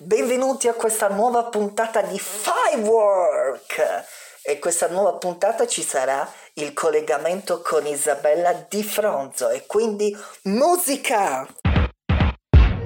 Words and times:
benvenuti 0.00 0.68
a 0.68 0.74
questa 0.74 1.08
nuova 1.08 1.44
puntata 1.44 2.02
di 2.02 2.18
Firework. 2.18 4.04
E 4.44 4.58
questa 4.58 4.88
nuova 4.88 5.12
puntata 5.14 5.66
ci 5.66 5.82
sarà 5.82 6.28
il 6.54 6.72
collegamento 6.72 7.60
con 7.62 7.86
Isabella 7.86 8.66
Di 8.68 8.82
Fronzo. 8.82 9.50
E 9.50 9.64
quindi 9.66 10.16
musica! 10.44 11.46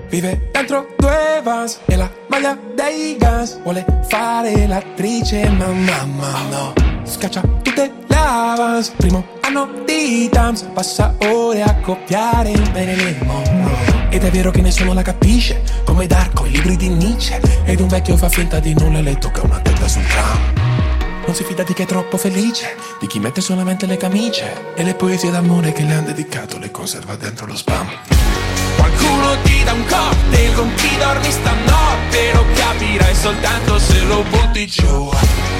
Vive 0.08 0.50
dentro 0.52 0.86
due 0.96 1.40
vans 1.42 1.80
e 1.86 1.96
la 1.96 2.10
maglia 2.28 2.58
dei 2.74 3.16
gas. 3.16 3.58
Vuole 3.62 3.84
fare 4.08 4.66
l'attrice 4.66 5.48
ma 5.48 5.66
mamma 5.66 6.42
no. 6.50 6.72
Scaccia 7.04 7.40
tutte 7.62 7.92
le 8.06 8.16
avance 8.16 8.92
Primo 8.96 9.24
anno 9.40 9.82
di 9.84 10.28
Tams. 10.28 10.62
Passa 10.74 11.14
ore 11.20 11.62
a 11.62 11.74
copiare 11.80 12.52
bene 12.72 12.94
le 12.96 13.16
Monroe 13.24 13.75
ed 14.08 14.24
è 14.24 14.30
vero 14.30 14.50
che 14.50 14.60
nessuno 14.60 14.92
la 14.92 15.02
capisce 15.02 15.62
Come 15.84 16.06
Darko, 16.06 16.46
i 16.46 16.50
libri 16.50 16.76
di 16.76 16.88
Nietzsche. 16.88 17.40
Ed 17.64 17.80
un 17.80 17.88
vecchio 17.88 18.16
fa 18.16 18.28
finta 18.28 18.60
di 18.60 18.74
nulla 18.74 18.98
e 18.98 19.02
le 19.02 19.18
tocca 19.18 19.42
una 19.42 19.60
testa 19.60 19.88
sul 19.88 20.06
tram. 20.06 20.66
Non 21.26 21.34
si 21.34 21.42
fida 21.42 21.64
di 21.64 21.74
chi 21.74 21.82
è 21.82 21.86
troppo 21.86 22.16
felice 22.16 22.76
Di 23.00 23.08
chi 23.08 23.18
mette 23.18 23.40
solamente 23.40 23.86
le 23.86 23.96
camicie 23.96 24.74
E 24.76 24.84
le 24.84 24.94
poesie 24.94 25.32
d'amore 25.32 25.72
che 25.72 25.82
le 25.82 25.94
han 25.94 26.04
dedicato 26.04 26.56
Le 26.56 26.70
conserva 26.70 27.16
dentro 27.16 27.46
lo 27.46 27.56
spam. 27.56 27.88
Qualcuno 28.76 29.36
ti 29.42 29.64
dà 29.64 29.72
un 29.72 29.84
cocktail 29.86 30.54
con 30.54 30.72
chi 30.76 30.96
dormi 30.96 31.30
stanotte 31.30 32.32
Lo 32.32 32.44
capirai 32.54 33.14
soltanto 33.14 33.78
se 33.78 34.00
lo 34.02 34.22
butti 34.30 34.66
giù. 34.68 35.10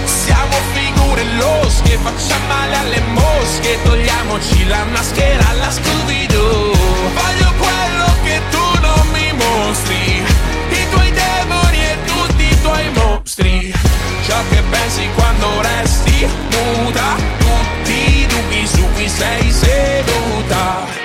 Siamo 0.05 0.57
figure 0.73 1.25
losche, 1.37 1.99
facciamo 1.99 2.47
male 2.47 2.77
alle 2.77 3.01
mosche 3.13 3.79
Togliamoci 3.83 4.67
la 4.69 4.85
maschera 4.85 5.49
alla 5.49 5.71
Scooby-Doo. 5.71 6.73
Voglio 7.13 7.53
quello 7.59 7.96
che 8.27 8.41
tu 8.51 8.65
non 8.81 9.07
mi 9.13 9.33
mostri. 9.33 10.25
I 10.69 10.83
tuoi 10.91 11.11
demoni 11.11 11.79
e 11.93 11.97
tutti 12.07 12.45
i 12.45 12.61
tuoi 12.61 12.91
mostri. 12.91 13.73
Ciò 14.27 14.39
che 14.51 14.63
pensi 14.71 15.09
quando 15.15 15.47
resti 15.63 16.27
muta 16.51 17.15
Tutti 17.39 17.93
i 17.93 18.27
dubbi 18.27 18.67
su 18.67 18.85
cui 18.95 19.09
sei 19.09 19.51
seduta. 19.51 21.05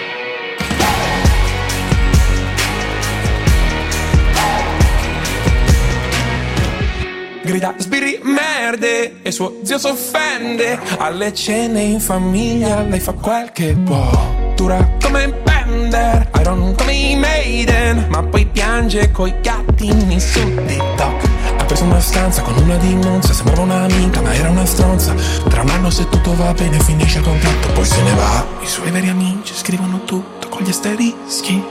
Grida 7.43 7.73
sbirri 7.77 8.19
merde 8.23 9.21
e 9.21 9.31
suo 9.31 9.59
zio 9.63 9.77
s'offende. 9.77 10.79
Alle 10.97 11.33
cene 11.33 11.81
in 11.81 11.99
famiglia 11.99 12.81
lei 12.81 12.99
fa 12.99 13.13
quel 13.13 13.51
che 13.51 13.75
può 13.83 14.50
dura 14.61 14.87
come 15.01 15.27
Bender 15.43 16.29
Iron 16.39 16.75
come 16.75 16.93
i 16.93 17.15
Maiden 17.15 18.05
ma 18.09 18.21
poi 18.21 18.45
piange 18.45 19.09
coi 19.09 19.33
gattini 19.41 20.19
su 20.19 20.39
TikTok. 20.67 21.29
Ha 21.57 21.65
preso 21.65 21.83
una 21.83 21.99
stanza 21.99 22.43
con 22.43 22.55
una 22.57 22.77
di 22.77 22.93
Monza 22.93 23.33
sembrava 23.33 23.61
una 23.61 23.87
minca 23.87 24.21
ma 24.21 24.31
era 24.35 24.51
una 24.51 24.65
stronza. 24.65 25.15
Tra 25.49 25.61
un 25.61 25.69
anno 25.69 25.89
se 25.89 26.07
tutto 26.09 26.35
va 26.35 26.53
bene 26.53 26.79
finisce 26.79 27.17
il 27.17 27.23
contratto 27.23 27.69
poi 27.73 27.85
se 27.85 28.03
ne 28.03 28.13
va. 28.13 28.45
I 28.61 28.67
suoi 28.67 28.91
veri 28.91 29.09
amici 29.09 29.53
scrivono 29.55 30.03
tutto 30.05 30.47
con 30.47 30.61
gli 30.61 30.69
asterischi 30.69 31.63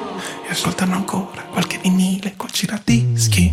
e 0.48 0.50
ascoltano 0.50 0.94
ancora 0.94 1.44
qualche 1.48 1.78
vinile 1.80 2.32
col 2.36 2.50
giradischi 2.50 3.52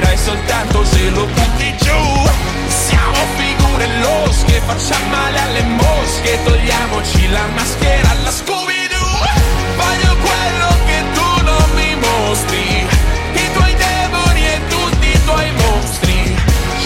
Capirai 0.00 0.16
soltanto 0.16 0.82
se 0.82 1.10
lo 1.10 1.26
butti 1.26 1.76
giù. 1.76 2.28
Siamo 2.68 3.18
figure 3.36 3.86
losche, 3.98 4.62
facciamo 4.64 5.08
male 5.10 5.38
alle 5.38 5.62
mosche. 5.62 6.42
Togliamoci 6.42 7.28
la 7.28 7.46
maschera 7.54 8.08
alla 8.08 8.30
Scooby-Doo. 8.30 9.18
Voglio 9.76 10.16
quello 10.16 10.68
che 10.86 11.04
tu 11.12 11.44
non 11.44 11.70
mi 11.74 11.94
mostri. 11.96 12.86
I 13.34 13.52
tuoi 13.52 13.74
demoni 13.74 14.46
e 14.46 14.60
tutti 14.68 15.06
i 15.06 15.24
tuoi 15.24 15.52
mostri. 15.52 16.34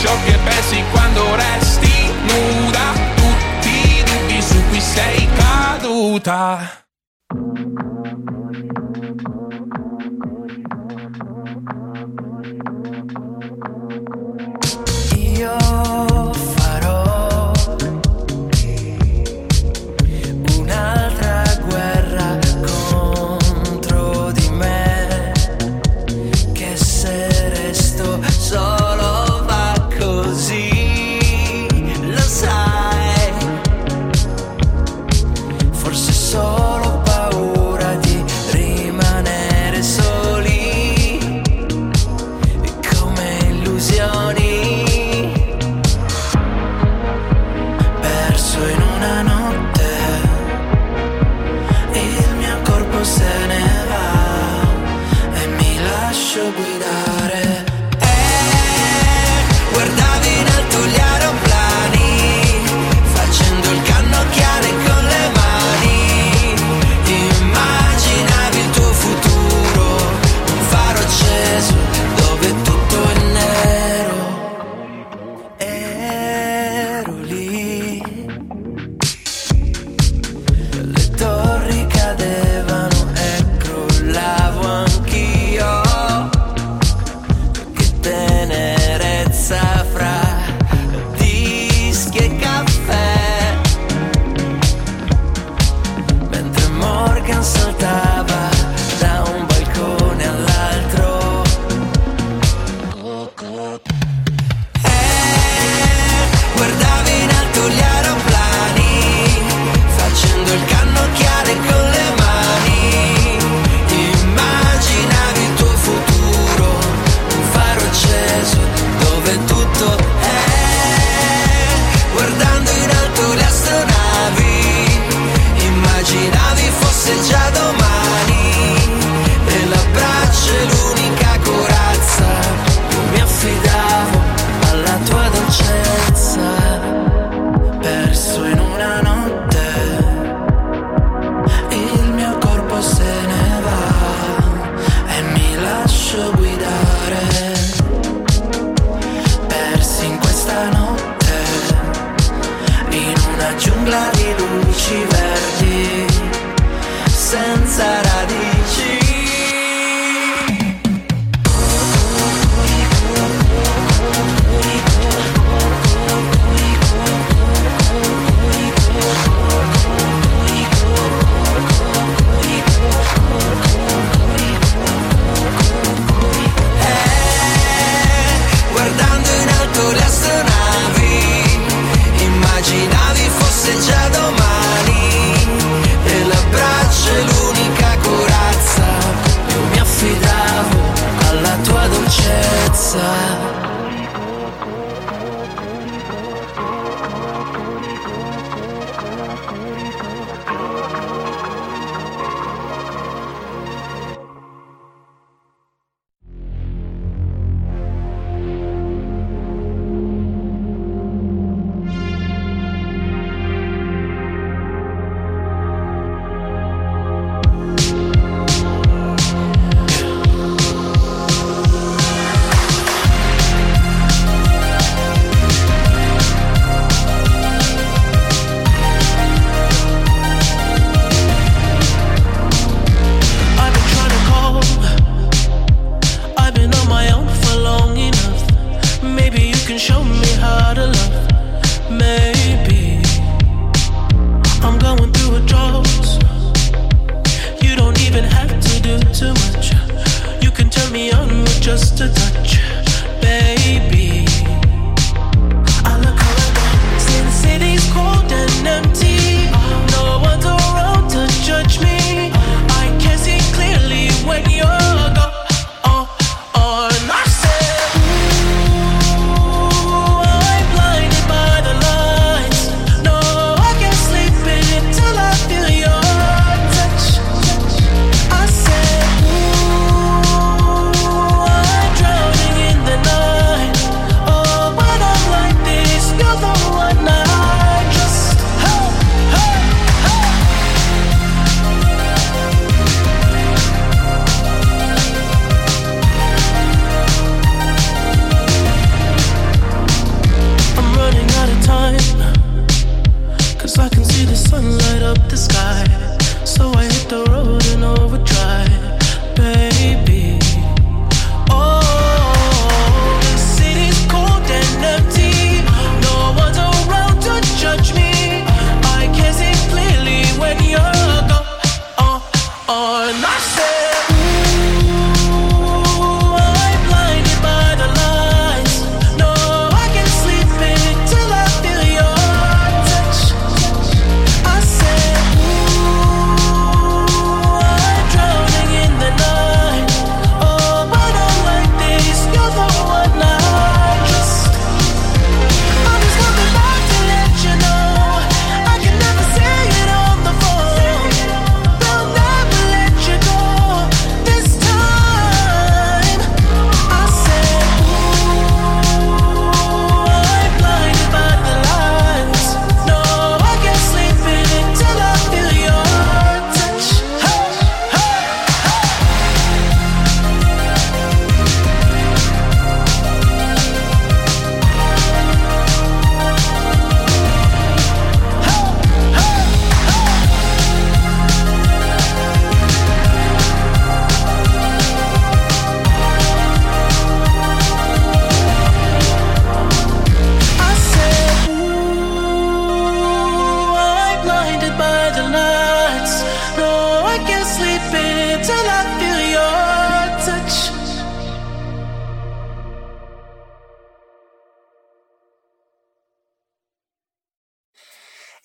Ciò 0.02 0.12
che 0.24 0.36
pensi 0.44 0.82
quando 0.90 1.36
resti 1.36 2.12
nuda. 2.20 2.92
Tutti 3.14 3.98
i 3.98 4.02
dubbi 4.02 4.42
su 4.42 4.60
cui 4.70 4.80
sei 4.80 5.28
caduta 5.36 6.84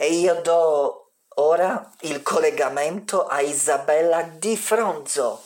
E 0.01 0.13
io 0.13 0.41
do 0.41 1.11
ora 1.35 1.91
il 2.03 2.23
collegamento 2.23 3.25
a 3.27 3.41
Isabella 3.41 4.21
Di 4.21 4.55
Fronzo. 4.55 5.43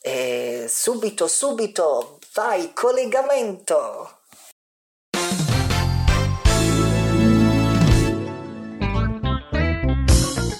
E 0.00 0.66
subito, 0.68 1.28
subito, 1.28 2.18
vai, 2.34 2.72
collegamento! 2.72 4.21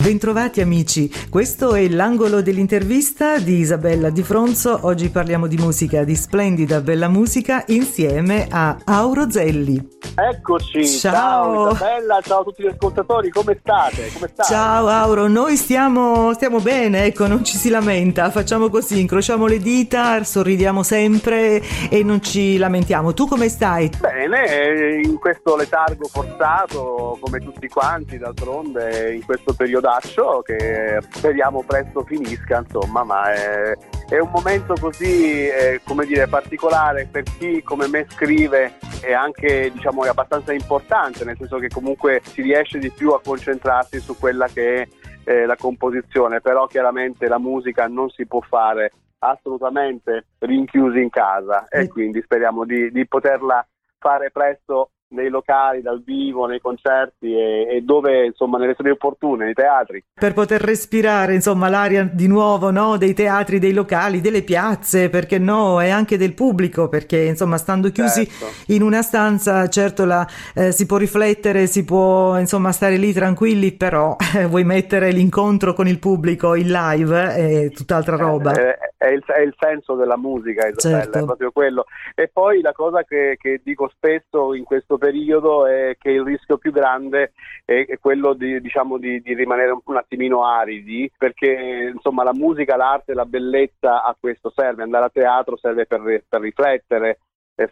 Bentrovati 0.02 0.60
amici, 0.60 1.08
questo 1.30 1.74
è 1.74 1.86
l'angolo 1.88 2.42
dell'intervista 2.42 3.38
di 3.38 3.58
Isabella 3.58 4.10
Di 4.10 4.24
Fronzo. 4.24 4.80
Oggi 4.82 5.10
parliamo 5.10 5.46
di 5.46 5.56
musica, 5.56 6.02
di 6.02 6.16
splendida 6.16 6.80
bella 6.80 7.06
musica 7.06 7.62
insieme 7.68 8.48
a 8.50 8.76
Auro 8.84 9.30
Zelli. 9.30 10.00
Eccoci, 10.14 10.84
Ciao. 10.86 11.12
ciao 11.12 11.70
Isabella, 11.70 12.20
ciao 12.20 12.40
a 12.40 12.42
tutti 12.42 12.64
gli 12.64 12.66
ascoltatori, 12.66 13.30
come 13.30 13.56
state? 13.60 14.10
Come 14.12 14.28
stai? 14.32 14.46
Ciao 14.46 14.88
Auro, 14.88 15.28
noi 15.28 15.56
stiamo, 15.56 16.34
stiamo 16.34 16.58
bene, 16.58 17.04
ecco, 17.04 17.28
non 17.28 17.44
ci 17.44 17.56
si 17.56 17.70
lamenta, 17.70 18.28
facciamo 18.30 18.68
così, 18.68 19.00
incrociamo 19.00 19.46
le 19.46 19.58
dita, 19.58 20.22
sorridiamo 20.24 20.82
sempre 20.82 21.62
e 21.88 22.02
non 22.02 22.20
ci 22.20 22.58
lamentiamo. 22.58 23.14
Tu 23.14 23.28
come 23.28 23.48
stai? 23.48 23.88
Bene, 24.00 25.00
in 25.02 25.16
questo 25.18 25.56
letargo 25.56 26.08
forzato, 26.08 27.16
come 27.20 27.38
tutti 27.38 27.68
quanti 27.68 28.18
d'altronde, 28.18 29.14
in 29.14 29.24
questo 29.24 29.54
periodaccio 29.92 30.42
che 30.42 30.98
speriamo 31.10 31.62
presto 31.66 32.02
finisca, 32.04 32.58
insomma, 32.58 33.04
ma 33.04 33.32
è, 33.32 33.76
è 34.08 34.18
un 34.18 34.30
momento 34.32 34.74
così, 34.80 35.48
eh, 35.48 35.80
come 35.84 36.06
dire, 36.06 36.26
particolare 36.28 37.08
per 37.10 37.24
chi 37.24 37.62
come 37.62 37.88
me 37.88 38.06
scrive 38.08 38.78
e 39.02 39.12
anche, 39.12 39.70
diciamo, 39.72 40.04
è 40.04 40.08
abbastanza 40.08 40.52
importante, 40.52 41.24
nel 41.24 41.36
senso 41.36 41.58
che 41.58 41.68
comunque 41.68 42.22
si 42.24 42.42
riesce 42.42 42.78
di 42.78 42.90
più 42.90 43.10
a 43.10 43.20
concentrarsi 43.20 44.00
su 44.00 44.16
quella 44.16 44.46
che 44.46 44.82
è 44.82 44.88
eh, 45.24 45.46
la 45.46 45.56
composizione, 45.56 46.40
però 46.40 46.66
chiaramente 46.66 47.28
la 47.28 47.38
musica 47.38 47.86
non 47.86 48.08
si 48.10 48.26
può 48.26 48.40
fare 48.40 48.92
assolutamente 49.18 50.26
rinchiusi 50.38 51.00
in 51.00 51.10
casa 51.10 51.68
e 51.68 51.86
quindi 51.86 52.20
speriamo 52.22 52.64
di, 52.64 52.90
di 52.90 53.06
poterla 53.06 53.64
fare 53.98 54.32
presto 54.32 54.90
nei 55.12 55.28
locali, 55.28 55.82
dal 55.82 56.02
vivo, 56.04 56.46
nei 56.46 56.60
concerti 56.60 57.32
e, 57.32 57.76
e 57.76 57.80
dove, 57.82 58.26
insomma, 58.26 58.58
nelle 58.58 58.74
sedi 58.76 58.90
opportune, 58.90 59.44
nei 59.44 59.54
teatri. 59.54 60.02
Per 60.14 60.32
poter 60.32 60.60
respirare, 60.60 61.34
insomma, 61.34 61.68
l'aria 61.68 62.08
di 62.10 62.26
nuovo, 62.26 62.70
no? 62.70 62.96
Dei 62.96 63.14
teatri, 63.14 63.58
dei 63.58 63.72
locali, 63.72 64.20
delle 64.20 64.42
piazze, 64.42 65.08
perché 65.08 65.38
no? 65.38 65.80
E 65.80 65.90
anche 65.90 66.16
del 66.16 66.34
pubblico, 66.34 66.88
perché, 66.88 67.18
insomma, 67.18 67.56
stando 67.56 67.90
chiusi 67.90 68.26
Certo. 68.26 68.72
in 68.72 68.82
una 68.82 69.02
stanza, 69.02 69.68
certo 69.68 70.04
la, 70.04 70.26
eh, 70.54 70.72
si 70.72 70.86
può 70.86 70.96
riflettere, 70.96 71.66
si 71.66 71.84
può, 71.84 72.38
insomma, 72.38 72.72
stare 72.72 72.96
lì 72.96 73.12
tranquilli, 73.12 73.72
però 73.72 74.16
eh, 74.36 74.46
vuoi 74.46 74.64
mettere 74.64 75.10
l'incontro 75.12 75.72
con 75.72 75.86
il 75.86 75.98
pubblico 75.98 76.54
in 76.54 76.68
live 76.68 77.34
è 77.34 77.70
tutt'altra 77.70 78.16
roba. 78.16 78.52
Eh, 78.52 78.91
è, 79.02 79.08
il, 79.08 79.24
è 79.26 79.40
il 79.40 79.54
senso 79.58 79.94
della 79.94 80.16
musica, 80.16 80.68
Isabella, 80.68 81.02
Certo. 81.02 81.18
è 81.18 81.24
proprio 81.24 81.50
quello. 81.50 81.86
E 82.14 82.28
poi 82.28 82.60
la 82.60 82.72
cosa 82.72 83.02
che, 83.02 83.36
che 83.40 83.60
dico 83.64 83.88
spesso 83.88 84.54
in 84.54 84.62
questo 84.64 84.96
periodo 84.96 85.66
è 85.66 85.96
che 85.98 86.10
il 86.10 86.22
rischio 86.22 86.56
più 86.56 86.70
grande 86.70 87.32
è, 87.64 87.84
è 87.86 87.98
quello 87.98 88.32
di, 88.34 88.60
diciamo, 88.60 88.98
di, 88.98 89.20
di 89.20 89.34
rimanere 89.34 89.72
un, 89.72 89.80
un 89.84 89.96
attimino 89.96 90.44
aridi, 90.44 91.10
perché 91.18 91.90
insomma 91.92 92.22
la 92.22 92.34
musica, 92.34 92.76
l'arte, 92.76 93.14
la 93.14 93.24
bellezza 93.26 94.04
a 94.04 94.16
questo 94.18 94.52
serve. 94.54 94.84
Andare 94.84 95.06
a 95.06 95.10
teatro 95.10 95.56
serve 95.56 95.86
per, 95.86 96.22
per 96.28 96.40
riflettere, 96.40 97.18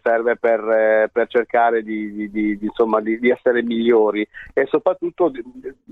serve 0.01 0.37
per, 0.37 0.59
eh, 0.69 1.09
per 1.11 1.27
cercare 1.27 1.81
di, 1.81 2.13
di- 2.13 2.29
di- 2.29 2.57
insomma, 2.61 3.01
di, 3.01 3.19
di 3.19 3.29
essere 3.29 3.63
migliori 3.63 4.25
e 4.53 4.65
soprattutto 4.67 5.29
di, 5.29 5.41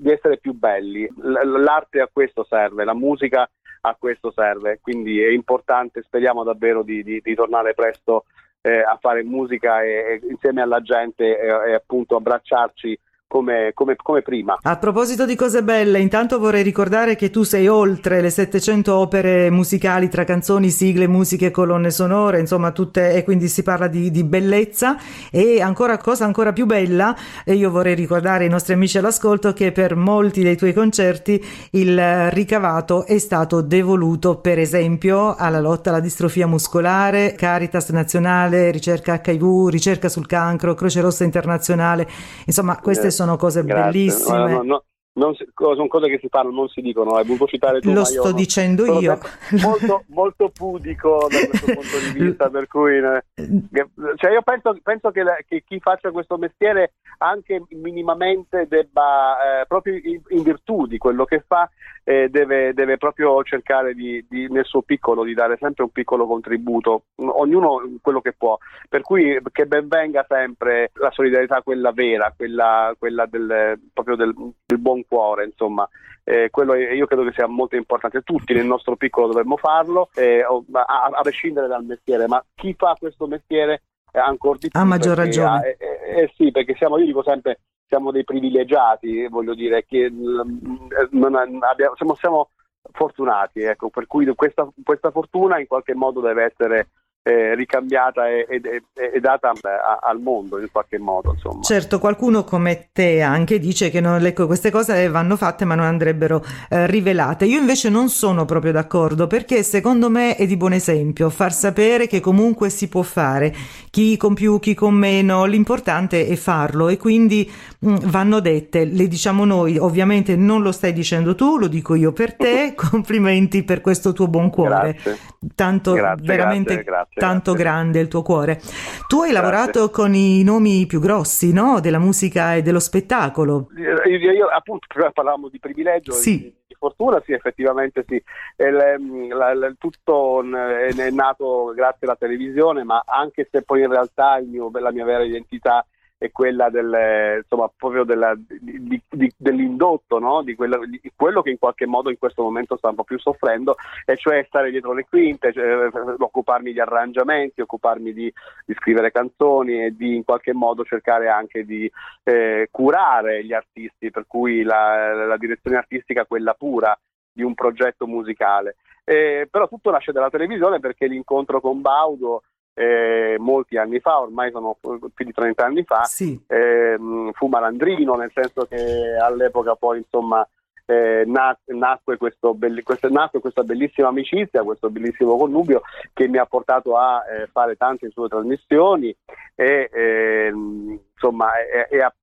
essere 0.10 0.38
più 0.38 0.54
belli. 0.54 1.08
L'arte 1.18 2.02
a 2.02 2.10
questo 2.12 2.46
serve, 2.48 2.84
la 2.84 2.94
musica 2.94 3.50
a 3.82 3.96
questo 3.98 4.32
serve, 4.32 4.80
quindi 4.82 5.22
è 5.22 5.30
importante, 5.30 6.02
speriamo 6.02 6.44
davvero 6.44 6.84
di, 6.84 7.04
di- 7.04 7.22
di 7.24 7.36
tornare 7.36 7.74
presto 7.74 8.26
eh, 8.62 8.80
a 8.82 8.98
fare 9.00 9.24
musica 9.24 9.82
e, 9.84 9.90
e 9.90 10.22
insieme 10.30 10.62
alla 10.62 10.82
gente 10.82 11.40
e, 11.40 11.48
e 11.48 11.74
appunto 11.74 12.16
abbracciarci 12.16 13.00
come, 13.30 13.72
come- 13.76 13.96
come 13.96 14.24
prima. 14.24 14.58
A 14.60 14.78
proposito 14.78 15.26
di 15.26 15.36
cose 15.36 15.62
belle, 15.62 16.00
intanto 16.00 16.40
vorrei 16.40 16.64
ricordare 16.64 17.16
che 17.16 17.30
tu 17.30 17.44
sei 17.44 17.68
oltre 17.68 18.22
le 18.22 18.32
700 18.32 18.94
opere 18.94 19.52
musicali 19.52 20.10
tra 20.10 20.24
canzoni, 20.24 20.72
sigle, 20.72 21.08
musiche 21.08 21.52
colonne 21.52 21.92
sonore, 21.92 22.40
insomma 22.40 22.72
tutte, 22.72 23.14
e 23.14 23.24
quindi 23.24 23.48
si 23.48 23.62
parla 23.62 23.88
di, 23.88 24.10
di 24.10 24.24
bellezza 24.24 24.98
e 25.30 25.62
ancora 25.62 25.98
cosa 26.00 26.26
ancora 26.26 26.54
più 26.54 26.66
bella, 26.66 27.16
e 27.46 27.54
io 27.54 27.70
vorrei 27.70 27.94
ricordare 27.94 28.46
ai 28.46 28.50
nostri 28.50 28.74
amici 28.74 28.98
all'ascolto 28.98 29.54
che 29.54 29.72
per 29.72 29.96
molti 29.96 30.42
dei 30.42 30.58
tuoi 30.58 30.74
concerti 30.74 31.46
il 31.72 31.98
eh, 32.00 32.32
ricavato 32.32 33.06
è 33.06 33.20
stato 33.20 33.62
devoluto 33.62 34.38
per 34.38 34.58
esempio 34.58 35.36
alla 35.36 35.60
lotta 35.60 35.92
alla 35.92 36.00
distrofia 36.00 36.48
muscolare, 36.48 37.36
Caritas 37.38 37.90
nazionale, 37.90 38.72
ricerca 38.72 39.22
HIV, 39.24 39.68
ricerca 39.68 40.10
sul 40.10 40.26
cancro, 40.26 40.74
Croce 40.74 41.00
Rossa 41.02 41.24
internazionale, 41.24 42.08
insomma 42.46 42.76
queste 42.78 43.08
Eh, 43.08 43.12
sono 43.12 43.19
cose 43.38 43.64
Grazie. 43.64 43.92
bellissime. 43.92 44.52
No, 44.52 44.62
no, 44.64 44.84
no, 45.14 45.34
si- 45.34 45.48
sono 45.56 45.88
cose 45.88 46.08
che 46.10 46.20
si 46.20 46.30
parlano, 46.30 46.56
non 46.56 46.68
si 46.70 46.82
dicono, 46.82 47.12
hai 47.16 47.26
voluto 47.26 47.46
citare 47.48 47.80
tu. 47.82 47.90
Lo 47.92 48.00
io 48.00 48.06
sto 48.06 48.30
no. 48.30 48.32
dicendo 48.34 48.86
Sono 48.86 49.00
io. 49.00 49.20
Molto, 49.62 50.04
molto 50.08 50.50
pudico 50.54 51.28
da 51.30 51.48
questo 51.48 51.66
punto 51.74 51.98
di 52.14 52.20
vista, 52.24 52.50
per 52.50 52.68
cui 52.68 52.98
eh, 52.98 53.24
che- 53.36 53.90
cioè 54.16 54.32
io 54.32 54.42
penso, 54.44 54.78
penso 54.82 55.12
che, 55.12 55.24
la- 55.24 55.38
che 55.48 55.64
chi 55.68 55.80
faccia 55.80 56.12
questo 56.12 56.38
mestiere 56.38 56.94
anche 57.20 57.62
minimamente 57.72 58.66
debba, 58.70 59.62
eh, 59.62 59.66
proprio 59.68 59.96
in, 59.96 60.22
in 60.30 60.44
virtù 60.44 60.86
di 60.88 60.98
quello 60.98 61.26
che 61.26 61.44
fa, 61.46 61.70
eh, 62.10 62.28
deve, 62.28 62.74
deve 62.74 62.98
proprio 62.98 63.44
cercare 63.44 63.94
di, 63.94 64.26
di- 64.28 64.48
nel 64.50 64.66
suo 64.66 64.82
piccolo 64.82 65.24
di 65.24 65.36
dare 65.36 65.58
sempre 65.60 65.84
un 65.84 65.92
piccolo 65.92 66.26
contributo, 66.26 67.04
ognuno 67.18 67.84
quello 68.02 68.20
che 68.20 68.34
può. 68.36 68.58
Per 68.90 69.02
cui 69.04 69.40
che 69.52 69.68
ben 69.68 69.88
venga 69.88 70.26
sempre 70.28 70.90
la 70.94 71.12
solidarietà, 71.12 71.62
quella 71.62 71.92
vera, 71.92 72.34
quella, 72.36 72.96
quella 72.98 73.28
del, 73.28 73.80
proprio 73.94 74.16
del, 74.16 74.34
del 74.66 74.80
buon 74.80 75.06
cuore, 75.08 75.46
insomma. 75.46 75.88
Eh, 76.24 76.50
quello 76.50 76.74
io 76.74 77.06
credo 77.06 77.24
che 77.26 77.34
sia 77.34 77.46
molto 77.46 77.76
importante. 77.76 78.22
Tutti 78.22 78.56
nel 78.56 78.66
nostro 78.66 78.96
piccolo 78.96 79.28
dovremmo 79.28 79.58
farlo, 79.58 80.10
eh, 80.16 80.42
a, 80.42 81.10
a 81.12 81.22
prescindere 81.22 81.68
dal 81.68 81.86
mestiere, 81.86 82.26
ma 82.26 82.44
chi 82.56 82.74
fa 82.76 82.96
questo 82.98 83.28
mestiere 83.28 83.84
ancora 84.14 84.58
di 84.58 84.70
più. 84.70 84.80
Ha 84.80 84.84
maggior 84.84 85.16
ragione. 85.16 85.78
eh, 85.78 85.78
eh, 85.80 86.22
eh, 86.22 86.32
sì, 86.36 86.50
perché 86.50 86.74
siamo, 86.74 86.98
io 86.98 87.06
dico 87.06 87.22
sempre, 87.22 87.60
siamo 87.90 88.12
dei 88.12 88.24
privilegiati, 88.24 89.28
voglio 89.28 89.56
dire, 89.56 89.84
che 89.84 90.10
mm, 90.10 90.92
eh, 90.92 91.08
non 91.12 91.36
abbiamo- 91.36 91.96
siamo, 91.96 92.14
siamo 92.16 92.50
fortunati, 92.92 93.62
ecco, 93.62 93.90
per 93.90 94.06
cui 94.08 94.26
questa, 94.36 94.68
questa 94.84 95.12
fortuna 95.12 95.60
in 95.60 95.68
qualche 95.68 95.96
modo 95.96 96.22
deve 96.22 96.44
essere 96.44 96.90
eh, 97.22 97.54
ricambiata 97.56 98.28
e, 98.28 98.46
e- 98.50 98.82
e- 98.94 99.20
data 99.20 99.50
a- 99.50 100.00
al 100.02 100.20
mondo 100.20 100.60
in 100.60 100.68
qualche 100.72 100.98
modo, 100.98 101.34
insomma. 101.34 101.62
Certo, 101.62 102.00
qualcuno 102.00 102.44
come 102.44 102.90
te 102.92 103.22
anche 103.22 103.60
dice 103.60 103.90
che 103.90 104.00
non- 104.00 104.26
ecco, 104.26 104.46
queste 104.46 104.72
cose 104.72 105.08
vanno 105.10 105.36
fatte 105.36 105.66
ma 105.66 105.76
non 105.76 105.86
andrebbero 105.86 106.44
eh, 106.70 106.88
rivelate. 106.88 107.46
Io 107.46 107.60
invece 107.60 107.90
non 107.90 108.10
sono 108.10 108.46
proprio 108.46 108.72
d'accordo 108.72 109.28
perché 109.28 109.64
secondo 109.64 110.10
me 110.10 110.36
è 110.36 110.46
di 110.48 110.58
buon 110.58 110.74
esempio 110.74 111.30
far 111.30 111.52
sapere 111.54 112.08
che 112.08 112.20
comunque 112.20 112.70
si 112.70 112.88
può 112.88 113.02
fare, 113.02 113.54
chi 113.92 114.18
con 114.18 114.34
più, 114.34 114.60
chi 114.60 114.74
con 114.74 114.94
meno, 114.94 115.46
l'importante 115.46 116.26
è 116.28 116.36
farlo 116.36 116.88
e 116.88 116.98
quindi 116.98 117.50
mh, 117.80 117.96
vanno 118.10 118.40
dette, 118.40 118.86
le 118.86 119.08
diciamo 119.08 119.46
noi, 119.46 119.78
ovviamente 119.78 120.36
non 120.36 120.62
lo 120.62 120.72
stai 120.72 120.94
dicendo 120.94 121.36
tu, 121.36 121.58
lo 121.58 121.68
dico 121.68 121.96
io 121.96 122.12
per 122.14 122.36
te, 122.36 122.74
complimenti 122.76 123.64
per 123.64 123.82
questo 123.82 124.14
tuo 124.14 124.28
buon 124.28 124.50
cuore. 124.50 124.94
Grazie. 124.94 125.18
Tanto 125.56 125.94
Grazie, 125.94 126.26
veramente 126.26 126.74
grazie, 126.74 126.84
grazie, 126.92 127.09
tanto 127.14 127.52
grazie. 127.54 127.64
grande 127.70 128.00
il 128.00 128.08
tuo 128.08 128.22
cuore. 128.22 128.60
Tu 129.08 129.22
hai 129.22 129.32
Grazie. 129.32 129.34
lavorato 129.34 129.90
con 129.90 130.14
i 130.14 130.44
nomi 130.44 130.86
più 130.86 131.00
grossi, 131.00 131.52
no? 131.54 131.80
Della 131.80 132.00
musica 132.00 132.56
e 132.56 132.62
dello 132.62 132.80
spettacolo. 132.80 133.70
Io, 133.78 134.32
io, 134.32 134.48
appunto 134.48 134.86
prima 134.88 135.12
parlavamo 135.12 135.50
di 135.50 135.60
privilegio 135.60 136.12
Sì. 136.12 136.40
di, 136.68 136.76
fortuna, 136.80 137.22
sì, 137.26 137.34
effettivamente 137.34 138.06
sì. 138.08 138.22
Il, 138.58 139.28
la- 139.36 139.54
la- 139.54 139.74
tutto 139.78 140.42
è, 140.42 140.94
è 140.96 141.10
nato 141.12 141.74
grazie 141.76 142.08
alla 142.08 142.16
televisione, 142.16 142.84
ma 142.84 143.04
anche 143.06 143.48
se 143.52 143.64
poi 143.64 143.82
in 143.82 143.90
realtà 143.90 144.38
il 144.38 144.48
mio- 144.48 144.72
la 144.72 144.92
mia 144.92 145.04
vera 145.06 145.24
identità 145.24 145.86
è 146.20 146.32
quella 146.32 146.70
del, 146.70 147.40
insomma, 147.42 147.72
proprio 147.74 148.04
della- 148.04 148.36
di- 148.38 149.02
di- 149.10 149.34
dell'indotto, 149.38 150.20
no? 150.20 150.44
di, 150.44 150.54
quello, 150.54 150.86
di 150.86 151.02
quello 151.16 151.42
che 151.42 151.50
in 151.50 151.58
qualche 151.58 151.86
modo 151.86 152.10
in 152.10 152.18
questo 152.18 152.44
momento 152.44 152.76
sta 152.76 152.90
un 152.90 152.96
po' 152.96 153.06
più 153.06 153.18
soffrendo, 153.18 153.76
e 154.06 154.18
cioè 154.18 154.44
stare 154.46 154.70
dietro 154.70 154.92
le 154.92 155.06
quinte, 155.08 155.54
cioè, 155.54 155.90
occuparmi 156.18 156.74
di 156.74 156.80
arrangiamenti, 156.82 157.62
occuparmi 157.62 158.12
di, 158.12 158.32
di 158.66 158.74
scrivere 158.74 159.12
canzoni 159.12 159.86
e 159.86 159.96
di 159.96 160.16
in 160.16 160.26
qualche 160.26 160.54
modo 160.54 160.84
cercare 160.84 161.30
anche 161.30 161.64
di 161.64 161.90
eh, 162.24 162.68
curare 162.70 163.46
gli 163.46 163.54
artisti, 163.54 164.12
per 164.12 164.26
cui 164.28 164.62
la, 164.64 165.26
la 165.26 165.38
direzione 165.38 165.78
artistica 165.78 166.26
quella 166.26 166.54
pura 166.54 167.00
di 167.32 167.44
un 167.44 167.54
progetto 167.54 168.06
musicale. 168.06 168.76
Eh, 169.06 169.48
però 169.50 169.70
tutto 169.70 169.90
nasce 169.90 170.12
dalla 170.12 170.30
televisione 170.30 170.80
perché 170.80 171.08
l'incontro 171.08 171.62
con 171.62 171.82
Baudo 171.82 172.44
eh, 172.80 173.36
molti 173.40 173.76
anni 173.78 174.00
fa, 174.00 174.22
ormai 174.22 174.52
sono 174.52 174.78
più 175.14 175.26
di 175.26 175.34
30 175.34 175.66
anni 175.66 175.84
fa, 175.84 176.04
Sì. 176.04 176.42
ehm, 176.48 177.34
fu 177.34 177.48
malandrino, 177.48 178.16
nel 178.16 178.32
senso 178.34 178.66
che 178.68 179.18
all'epoca 179.22 179.76
poi 179.76 179.98
insomma 179.98 180.48
eh, 180.86 181.24
na- 181.28 181.56
nacque, 181.66 182.16
questo 182.18 182.54
belli- 182.54 182.82
questa, 182.82 183.10
nacque 183.10 183.42
questa 183.42 183.64
bellissima 183.64 184.08
amicizia, 184.08 184.64
questo 184.64 184.90
bellissimo 184.90 185.36
connubio 185.38 185.82
che 186.14 186.28
mi 186.30 186.38
ha 186.38 186.46
portato 186.46 186.96
a 186.96 187.22
eh, 187.30 187.48
fare 187.48 187.76
tante 187.76 188.10
sue 188.12 188.28
trasmissioni 188.30 189.16
e 189.56 189.90
ehm, 189.94 191.00
insomma 191.14 191.60
e, 191.60 191.96
e 191.96 192.02
a 192.02 192.14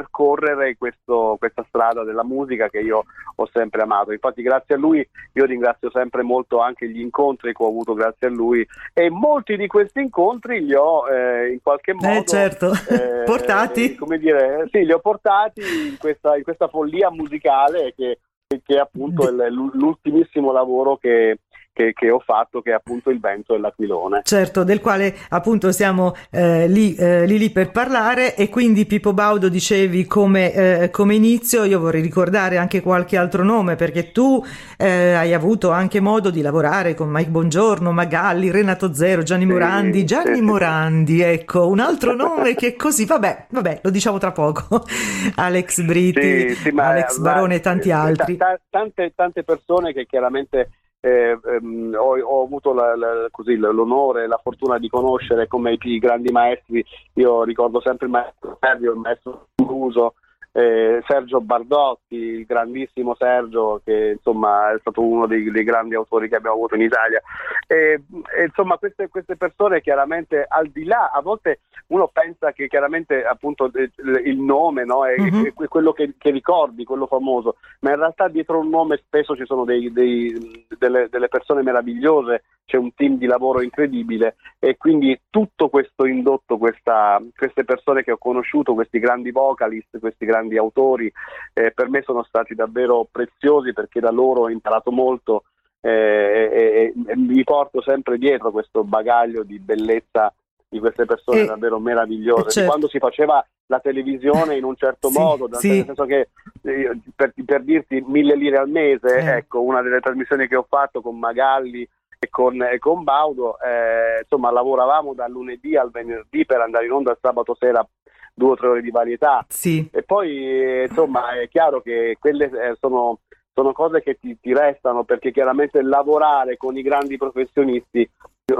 percorrere 0.00 0.76
questo- 0.76 1.36
questa 1.38 1.64
strada 1.68 2.04
della 2.04 2.24
musica 2.24 2.68
che 2.68 2.80
io 2.80 3.04
ho 3.34 3.48
sempre 3.52 3.82
amato. 3.82 4.12
Infatti 4.12 4.42
grazie 4.42 4.74
a 4.74 4.78
lui 4.78 5.06
io 5.32 5.44
ringrazio 5.44 5.90
sempre 5.90 6.22
molto 6.22 6.58
anche 6.60 6.88
gli 6.88 7.00
incontri 7.00 7.52
che 7.54 7.62
ho 7.62 7.68
avuto 7.68 7.94
grazie 7.94 8.26
a 8.28 8.30
lui 8.30 8.66
e 8.92 9.08
molti 9.10 9.56
di 9.56 9.66
questi 9.66 10.00
incontri 10.00 10.64
li 10.64 10.74
ho 10.74 11.08
eh, 11.08 11.50
in 11.52 11.60
qualche 11.62 11.94
modo 11.94 12.08
Eh 12.08 12.24
certo, 12.24 12.72
eh, 12.88 13.22
portati. 13.24 13.94
come 13.94 14.18
dire, 14.18 14.68
sì, 14.70 14.84
li 14.84 14.92
ho 14.92 14.98
portati 14.98 15.60
in 15.60 15.96
questa, 15.98 16.36
in 16.36 16.42
questa 16.42 16.68
follia 16.68 17.10
musicale 17.10 17.92
che, 17.96 18.18
che 18.46 18.74
è 18.76 18.78
appunto 18.78 19.28
il- 19.28 19.70
l'ultimissimo 19.72 20.52
lavoro 20.52 20.96
che, 20.96 21.38
che- 21.76 21.92
che 21.92 22.10
ho 22.10 22.18
fatto, 22.20 22.62
che 22.62 22.70
è 22.70 22.74
appunto 22.74 23.10
il 23.10 23.20
vento 23.20 23.54
e 23.54 23.58
l'aquilone. 23.58 24.22
Certo, 24.24 24.64
del 24.64 24.80
quale 24.80 25.14
appunto 25.28 25.70
siamo 25.72 26.14
eh, 26.30 26.66
lì, 26.68 26.94
eh, 26.94 27.26
lì 27.26 27.36
lì 27.38 27.50
per 27.50 27.70
parlare 27.70 28.34
e 28.34 28.48
quindi 28.48 28.86
Pippo 28.86 29.12
Baudo 29.12 29.50
dicevi 29.50 30.06
come, 30.06 30.52
eh, 30.54 30.90
come 30.90 31.14
inizio, 31.14 31.64
io 31.64 31.78
vorrei 31.78 32.00
ricordare 32.00 32.56
anche 32.56 32.80
qualche 32.80 33.18
altro 33.18 33.44
nome 33.44 33.76
perché 33.76 34.10
tu 34.10 34.42
eh, 34.78 35.12
hai 35.12 35.34
avuto 35.34 35.70
anche 35.70 36.00
modo 36.00 36.30
di 36.30 36.40
lavorare 36.40 36.94
con 36.94 37.10
Mike 37.10 37.28
Bongiorno, 37.28 37.92
Magalli, 37.92 38.50
Renato 38.50 38.94
Zero, 38.94 39.22
Gianni 39.22 39.44
Sì, 39.44 39.50
Morandi, 39.52 40.04
Gianni 40.06 40.36
sì. 40.36 40.40
Morandi, 40.42 41.20
ecco, 41.20 41.68
un 41.68 41.80
altro 41.80 42.14
nome 42.14 42.54
che 42.54 42.74
così, 42.74 43.04
vabbè, 43.04 43.48
vabbè, 43.50 43.80
lo 43.82 43.90
diciamo 43.90 44.16
tra 44.16 44.32
poco, 44.32 44.82
Alex 45.36 45.82
Britti, 45.82 46.54
Sì, 46.54 46.72
Alex 46.74 47.18
ma- 47.18 47.32
Barone 47.32 47.56
e 47.56 47.60
tanti 47.60 47.90
eh, 47.90 47.92
altri. 47.92 48.36
ta- 48.38 48.58
tante, 48.70 49.12
tante 49.14 49.42
persone 49.44 49.92
che 49.92 50.06
chiaramente 50.06 50.70
eh, 51.06 51.38
ehm, 51.44 51.94
ho, 51.96 52.18
ho 52.18 52.42
avuto 52.42 52.74
la- 52.74 52.96
la- 52.96 53.28
così, 53.30 53.54
l'onore 53.56 54.24
e 54.24 54.26
la 54.26 54.40
fortuna 54.42 54.78
di 54.78 54.88
conoscere 54.88 55.46
come 55.46 55.76
i 55.80 55.98
grandi 55.98 56.32
maestri. 56.32 56.84
Io 57.14 57.44
ricordo 57.44 57.80
sempre 57.80 58.06
il 58.06 58.12
maestro 58.12 58.58
Sergio, 58.60 58.90
il 58.92 58.98
maestro 58.98 59.46
Muso, 59.64 60.14
eh, 60.56 61.02
Sergio 61.06 61.42
Bardotti, 61.42 62.16
il 62.16 62.46
grandissimo 62.46 63.14
Sergio, 63.14 63.82
che 63.84 64.12
insomma 64.16 64.72
è 64.72 64.78
stato 64.78 65.02
uno 65.02 65.26
dei, 65.26 65.50
dei 65.50 65.64
grandi 65.64 65.94
autori 65.94 66.30
che 66.30 66.36
abbiamo 66.36 66.56
avuto 66.56 66.76
in 66.76 66.80
Italia. 66.80 67.20
E, 67.66 68.00
e, 68.34 68.44
insomma, 68.46 68.78
queste, 68.78 69.08
queste 69.08 69.36
persone 69.36 69.82
chiaramente 69.82 70.46
al 70.48 70.68
di 70.68 70.84
là, 70.84 71.10
a 71.12 71.20
volte 71.20 71.60
uno 71.88 72.08
pensa 72.08 72.52
che 72.52 72.68
chiaramente 72.68 73.22
appunto 73.24 73.70
il 73.74 74.40
nome 74.40 74.84
no, 74.84 75.04
è, 75.06 75.14
Mhm. 75.20 75.52
è 75.58 75.68
quello 75.68 75.92
che, 75.92 76.14
che 76.16 76.30
ricordi, 76.30 76.84
quello 76.84 77.06
famoso, 77.06 77.56
ma 77.80 77.90
in 77.90 77.96
realtà 77.96 78.28
dietro 78.28 78.58
un 78.58 78.68
nome 78.70 78.96
spesso 78.96 79.36
ci 79.36 79.44
sono 79.44 79.64
dei- 79.64 79.92
dei- 79.92 80.66
delle, 80.78 81.08
delle 81.10 81.28
persone 81.28 81.62
meravigliose, 81.62 82.42
c'è 82.64 82.76
un 82.78 82.92
team 82.94 83.16
di 83.16 83.26
lavoro 83.26 83.62
incredibile 83.62 84.36
e 84.58 84.76
quindi 84.76 85.20
tutto 85.30 85.68
questo 85.68 86.04
indotto, 86.06 86.56
questa- 86.58 87.20
queste 87.36 87.64
persone 87.64 88.02
che 88.02 88.12
ho 88.12 88.18
conosciuto, 88.18 88.74
questi 88.74 88.98
grandi 88.98 89.30
vocalist, 89.30 89.98
questi 90.00 90.24
grandi 90.26 90.44
autori, 90.54 91.12
eh, 91.52 91.72
per 91.72 91.88
me 91.88 92.02
sono 92.02 92.22
stati 92.22 92.54
davvero 92.54 93.08
preziosi 93.10 93.72
perché 93.72 93.98
da 93.98 94.12
loro 94.12 94.42
ho 94.42 94.50
imparato 94.50 94.92
molto 94.92 95.42
eh, 95.80 95.90
e, 95.90 96.92
e- 96.94 97.12
e 97.12 97.16
mi 97.16 97.42
porto 97.44 97.80
sempre 97.82 98.18
dietro 98.18 98.50
questo 98.50 98.84
bagaglio 98.84 99.42
di 99.42 99.58
bellezza 99.58 100.32
di 100.68 100.78
queste 100.80 101.04
persone 101.04 101.42
E- 101.42 101.46
davvero 101.46 101.78
meravigliose. 101.78 102.44
Di 102.44 102.50
certo. 102.50 102.68
quando 102.68 102.88
si 102.88 102.98
faceva 102.98 103.44
la 103.66 103.78
televisione 103.80 104.56
in 104.56 104.64
un 104.64 104.76
certo 104.76 105.08
Sì, 105.10 105.18
modo, 105.18 105.46
nel 105.46 105.58
sì. 105.60 105.82
senso 105.84 106.04
che 106.04 106.28
eh, 106.62 106.98
per, 107.14 107.32
per 107.44 107.62
dirti 107.62 108.02
mille 108.06 108.36
lire 108.36 108.58
al 108.58 108.68
mese, 108.68 109.16
Eh. 109.18 109.36
ecco, 109.38 109.62
una 109.62 109.82
delle 109.82 110.00
trasmissioni 110.00 110.46
che 110.48 110.56
ho 110.56 110.66
fatto 110.68 111.00
con 111.00 111.18
Magalli 111.18 111.88
e 112.18 112.28
con, 112.30 112.60
e 112.62 112.78
con 112.78 113.04
Baudo, 113.04 113.58
eh, 113.60 114.20
insomma, 114.22 114.50
lavoravamo 114.50 115.14
dal 115.14 115.30
lunedì 115.30 115.76
al 115.76 115.90
venerdì 115.90 116.46
per 116.46 116.60
andare 116.60 116.86
in 116.86 116.92
onda 116.92 117.10
il 117.12 117.18
sabato 117.20 117.54
sera 117.58 117.86
due 118.36 118.50
o 118.50 118.56
tre 118.56 118.68
ore 118.68 118.82
di 118.82 118.90
varietà. 118.90 119.44
Sì. 119.48 119.88
E 119.90 120.02
poi 120.02 120.82
insomma 120.82 121.40
è 121.40 121.48
chiaro 121.48 121.80
che 121.80 122.16
quelle 122.20 122.44
eh, 122.44 122.76
sono, 122.78 123.20
sono 123.52 123.72
cose 123.72 124.02
che 124.02 124.18
ti, 124.20 124.38
ti 124.38 124.52
restano 124.52 125.04
perché 125.04 125.32
chiaramente 125.32 125.82
lavorare 125.82 126.56
con 126.56 126.76
i 126.76 126.82
grandi 126.82 127.16
professionisti 127.16 128.08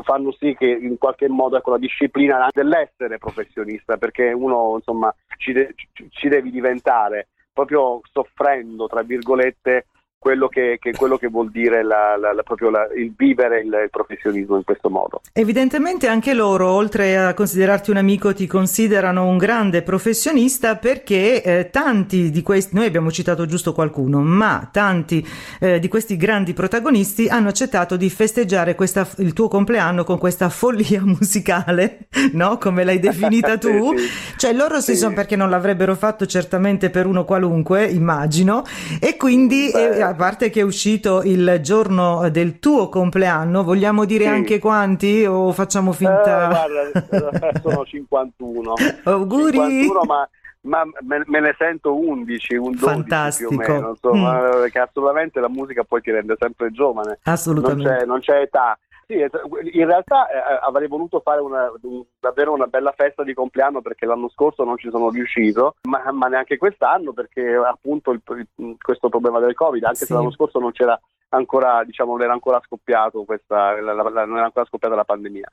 fanno 0.02 0.32
sì 0.32 0.56
che 0.58 0.66
in 0.66 0.98
qualche 0.98 1.28
modo 1.28 1.56
ecco, 1.56 1.70
la 1.70 1.78
disciplina 1.78 2.48
dell'essere 2.50 3.18
professionista 3.18 3.96
perché 3.98 4.32
uno 4.32 4.74
insomma 4.76 5.14
ci, 5.36 5.52
de- 5.52 5.74
ci 6.08 6.28
devi 6.28 6.50
diventare 6.50 7.28
proprio 7.52 8.00
soffrendo 8.10 8.88
tra 8.88 9.02
virgolette 9.02 9.86
quello 10.18 10.48
che, 10.48 10.78
che- 10.80 10.92
quello 10.92 11.18
che 11.18 11.28
vuol 11.28 11.50
dire 11.50 11.84
la- 11.84 12.16
la- 12.18 12.32
la- 12.32 12.42
proprio 12.42 12.70
il 12.96 13.12
vivere 13.16 13.60
il, 13.60 13.66
il 13.66 13.88
professionismo 13.90 14.56
in 14.56 14.64
questo 14.64 14.88
modo. 14.90 15.20
Evidentemente 15.32 16.08
anche 16.08 16.34
loro, 16.34 16.68
oltre 16.70 17.16
a 17.16 17.34
considerarti 17.34 17.90
un 17.90 17.98
amico, 17.98 18.32
ti 18.34 18.46
considerano 18.46 19.26
un 19.28 19.36
grande 19.36 19.82
professionista 19.82 20.76
perché 20.76 21.42
eh, 21.42 21.70
tanti 21.70 22.30
di 22.30 22.42
questi, 22.42 22.74
noi 22.74 22.86
abbiamo 22.86 23.10
citato 23.12 23.46
giusto 23.46 23.72
qualcuno, 23.72 24.20
ma 24.22 24.68
tanti 24.72 25.24
eh, 25.60 25.78
di 25.78 25.88
questi 25.88 26.16
grandi 26.16 26.54
protagonisti 26.54 27.28
hanno 27.28 27.48
accettato 27.48 27.96
di 27.96 28.10
festeggiare 28.10 28.74
questa- 28.74 29.06
il 29.18 29.32
tuo 29.32 29.46
compleanno 29.48 30.02
con 30.02 30.18
questa 30.18 30.48
follia 30.48 31.02
musicale, 31.06 32.08
no? 32.32 32.58
Come 32.58 32.82
l'hai 32.84 32.98
definita 32.98 33.58
tu. 33.58 33.96
Sì. 33.96 34.06
Cioè 34.38 34.52
loro 34.54 34.80
si 34.80 34.92
Sì. 34.94 34.98
sono 34.98 35.14
perché 35.14 35.36
non 35.36 35.50
l'avrebbero 35.50 35.94
fatto 35.94 36.26
certamente 36.26 36.90
per 36.90 37.06
uno 37.06 37.24
qualunque, 37.24 37.84
immagino, 37.86 38.64
e 39.00 39.16
quindi 39.16 39.70
Beh. 39.72 39.98
eh, 39.98 40.05
a 40.08 40.14
parte 40.14 40.50
che 40.50 40.60
è 40.60 40.64
uscito 40.64 41.22
il 41.22 41.58
giorno 41.62 42.28
del 42.30 42.58
tuo 42.58 42.88
compleanno, 42.88 43.62
vogliamo 43.64 44.04
dire 44.04 44.24
Sì. 44.24 44.30
anche 44.30 44.58
quanti 44.58 45.24
o 45.24 45.52
facciamo 45.52 45.90
Eh, 45.92 45.94
finta? 45.94 46.46
guarda, 46.48 47.52
eh, 47.52 47.60
sono 47.62 47.84
51. 47.84 48.74
Auguri! 49.04 49.52
51, 49.58 50.04
ma, 50.04 50.28
ma 50.62 50.82
me, 51.02 51.22
me 51.26 51.40
ne 51.40 51.54
sento 51.58 51.94
11, 51.96 52.54
un 52.56 52.70
12 52.72 52.78
Fantastico. 52.84 53.48
più 53.50 53.58
o 53.58 53.60
meno, 53.60 53.88
insomma, 53.90 54.38
Mm. 54.40 54.60
perché 54.62 54.78
assolutamente 54.80 55.40
la 55.40 55.48
musica 55.48 55.84
poi 55.84 56.00
ti 56.00 56.10
rende 56.10 56.34
sempre 56.38 56.70
giovane, 56.72 57.18
non 57.22 57.34
Assolutamente. 57.34 57.88
c'è, 57.98 58.04
non 58.04 58.20
c'è 58.20 58.40
età. 58.40 58.76
Sì, 59.08 59.14
eh, 59.14 59.30
in 59.72 59.86
realtà 59.86 60.28
eh, 60.28 60.58
avrei 60.62 60.88
voluto 60.88 61.20
fare 61.20 61.40
una- 61.40 61.70
un- 61.82 62.02
davvero 62.18 62.52
una 62.52 62.66
bella 62.66 62.90
festa 62.90 63.22
di 63.22 63.34
compleanno 63.34 63.80
perché 63.80 64.04
l'anno 64.04 64.28
scorso 64.28 64.64
non 64.64 64.76
ci 64.78 64.90
sono 64.90 65.10
riuscito, 65.10 65.76
ma, 65.88 66.10
ma 66.10 66.26
neanche 66.26 66.56
quest'anno 66.56 67.12
perché 67.12 67.54
appunto 67.54 68.10
il- 68.10 68.76
questo 68.82 69.08
problema 69.08 69.38
del 69.38 69.54
Covid, 69.54 69.84
anche 69.84 69.98
Sì. 69.98 70.06
se 70.06 70.14
l'anno 70.14 70.32
scorso 70.32 70.58
non 70.58 70.72
c'era 70.72 70.98
ancora, 71.28 71.84
diciamo, 71.84 72.12
non 72.12 72.22
era 72.22 72.32
ancora 72.32 72.60
scoppiato 72.64 73.22
questa, 73.24 73.80
la- 73.80 73.92
la- 73.92 74.24
non 74.24 74.36
era 74.38 74.46
ancora 74.46 74.66
scoppiata 74.66 74.96
la 74.96 75.04
pandemia. 75.04 75.48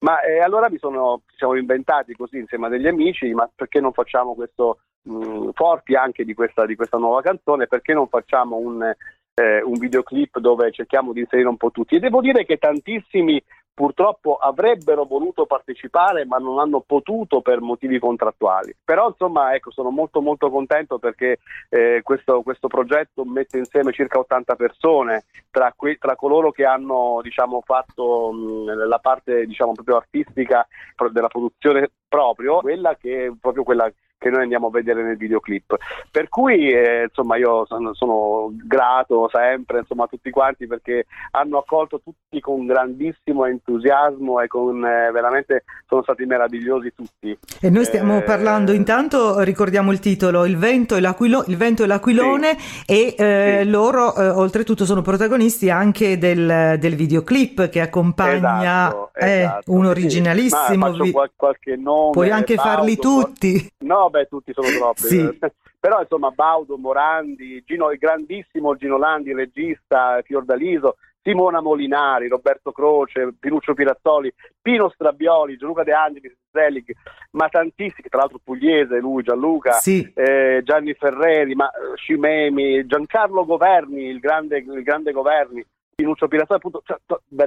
Ma 0.00 0.20
eh, 0.20 0.40
allora 0.40 0.68
mi 0.68 0.76
sono, 0.78 1.22
ci 1.28 1.36
siamo 1.38 1.54
inventati 1.54 2.14
così 2.14 2.36
insieme 2.36 2.66
a 2.66 2.68
degli 2.68 2.86
amici, 2.86 3.32
ma 3.32 3.48
perché 3.54 3.80
non 3.80 3.92
facciamo 3.92 4.34
questo, 4.34 4.80
mh, 5.02 5.50
forti 5.54 5.94
anche 5.94 6.24
di 6.24 6.34
questa, 6.34 6.66
di 6.66 6.76
questa 6.76 6.98
nuova 6.98 7.22
canzone, 7.22 7.66
perché 7.68 7.94
non 7.94 8.06
facciamo 8.08 8.56
un, 8.56 8.94
eh, 9.38 9.62
un 9.62 9.78
videoclip 9.78 10.38
dove 10.38 10.72
cerchiamo 10.72 11.12
di 11.12 11.20
inserire 11.20 11.48
un 11.48 11.56
po' 11.56 11.70
tutti? 11.70 11.94
E 11.96 12.00
devo 12.00 12.20
dire 12.20 12.44
che 12.44 12.56
tantissimi 12.56 13.42
purtroppo 13.78 14.34
avrebbero 14.34 15.04
voluto 15.04 15.46
partecipare 15.46 16.26
ma 16.26 16.38
non 16.38 16.58
hanno 16.58 16.80
potuto 16.80 17.40
per 17.42 17.60
motivi 17.60 18.00
contrattuali. 18.00 18.74
Però 18.84 19.06
insomma 19.06 19.54
ecco 19.54 19.70
sono 19.70 19.90
molto 19.90 20.20
molto 20.20 20.50
contento 20.50 20.98
perché 20.98 21.38
eh, 21.68 22.00
questo, 22.02 22.42
questo 22.42 22.66
progetto 22.66 23.24
mette 23.24 23.58
insieme 23.58 23.92
circa 23.92 24.18
80 24.18 24.56
persone 24.56 25.24
tra, 25.48 25.72
que- 25.76 25.96
tra 25.96 26.16
coloro 26.16 26.50
che 26.50 26.64
hanno 26.64 27.20
diciamo, 27.22 27.62
fatto 27.64 28.32
mh, 28.32 28.88
la 28.88 28.98
parte 28.98 29.46
diciamo, 29.46 29.70
proprio 29.74 29.98
artistica 29.98 30.66
pro- 30.96 31.10
della 31.10 31.28
produzione 31.28 31.88
proprio, 32.08 32.58
quella 32.58 32.96
che 32.96 33.32
proprio 33.40 33.62
quella 33.62 33.88
che 34.18 34.30
noi 34.30 34.42
andiamo 34.42 34.66
a 34.66 34.70
vedere 34.70 35.02
nel 35.02 35.16
videoclip. 35.16 35.76
Per 36.10 36.28
cui 36.28 36.70
eh, 36.70 37.04
insomma 37.04 37.36
io 37.36 37.64
sono, 37.66 37.94
sono 37.94 38.50
grato 38.52 39.28
sempre 39.32 39.78
insomma, 39.78 40.04
a 40.04 40.08
tutti 40.08 40.28
quanti 40.30 40.66
perché 40.66 41.06
hanno 41.30 41.58
accolto 41.58 42.00
tutti 42.02 42.40
con 42.40 42.66
grandissimo 42.66 43.46
entusiasmo 43.46 44.40
e 44.40 44.48
con 44.48 44.84
eh, 44.84 45.10
veramente 45.12 45.64
sono 45.86 46.02
stati 46.02 46.24
meravigliosi 46.24 46.92
tutti. 46.94 47.38
E 47.60 47.70
noi 47.70 47.84
stiamo 47.84 48.18
Eh, 48.18 48.22
parlando 48.22 48.72
intanto, 48.72 49.40
ricordiamo 49.40 49.92
il 49.92 50.00
titolo, 50.00 50.44
Il 50.44 50.56
vento 50.56 50.96
e, 50.96 51.00
l'aquilo- 51.00 51.44
il 51.46 51.56
vento 51.56 51.84
e 51.84 51.86
l'aquilone 51.86 52.56
e 52.86 53.14
eh, 53.16 53.60
Sì. 53.62 53.68
loro 53.70 54.14
eh, 54.16 54.28
oltretutto 54.28 54.84
sono 54.84 55.00
protagonisti 55.02 55.70
anche 55.70 56.18
del, 56.18 56.76
del 56.78 56.94
videoclip 56.96 57.68
che 57.68 57.80
accompagna 57.80 58.88
Esatto, 58.88 59.10
eh, 59.14 59.38
esatto. 59.40 59.72
un 59.72 59.82
Sì, 59.84 59.88
originalissimo 59.90 60.86
faccio 60.86 61.02
vi- 61.04 61.10
qual- 61.12 61.30
qualche 61.36 61.76
nome. 61.76 62.10
Puoi 62.10 62.30
anche 62.30 62.56
farli 62.56 62.96
Baudo, 62.96 63.24
tutti. 63.26 63.70
No, 63.84 64.07
beh, 64.10 64.26
tutti 64.26 64.52
sono 64.52 64.68
troppi. 64.68 65.00
Sì. 65.02 65.38
Però 65.80 66.00
insomma 66.00 66.30
Baudo, 66.30 66.76
Morandi, 66.76 67.62
Gino, 67.64 67.90
il 67.92 67.98
grandissimo 67.98 68.74
Gino 68.76 68.98
Landi, 68.98 69.32
regista, 69.32 70.20
Fiordaliso, 70.22 70.96
Simona 71.22 71.60
Molinari, 71.60 72.26
Roberto 72.28 72.72
Croce, 72.72 73.34
Pinuccio 73.38 73.74
Pirazzoli, 73.74 74.32
Pino 74.60 74.88
Strabioli, 74.88 75.56
Gianluca 75.56 75.82
De 75.84 75.92
Angeli, 75.92 76.34
Zelig, 76.50 76.90
ma 77.32 77.48
tantissimi, 77.48 78.08
tra 78.08 78.20
l'altro 78.20 78.40
pugliese, 78.42 78.98
lui, 78.98 79.22
Gianluca, 79.22 79.72
Sì. 79.72 80.10
eh, 80.14 80.62
Gianni 80.64 80.94
Ferreri, 80.94 81.54
ma 81.54 81.68
eh, 81.70 81.96
Scimemi, 81.96 82.86
Giancarlo 82.86 83.44
Governi, 83.44 84.04
il 84.06 84.18
grande, 84.20 84.58
il 84.58 84.82
grande 84.82 85.12
Governi, 85.12 85.64
Pinuccio 86.00 86.28
Pirazzoli, 86.28 86.60
appunto, 86.60 86.80
cioè, 86.86 86.96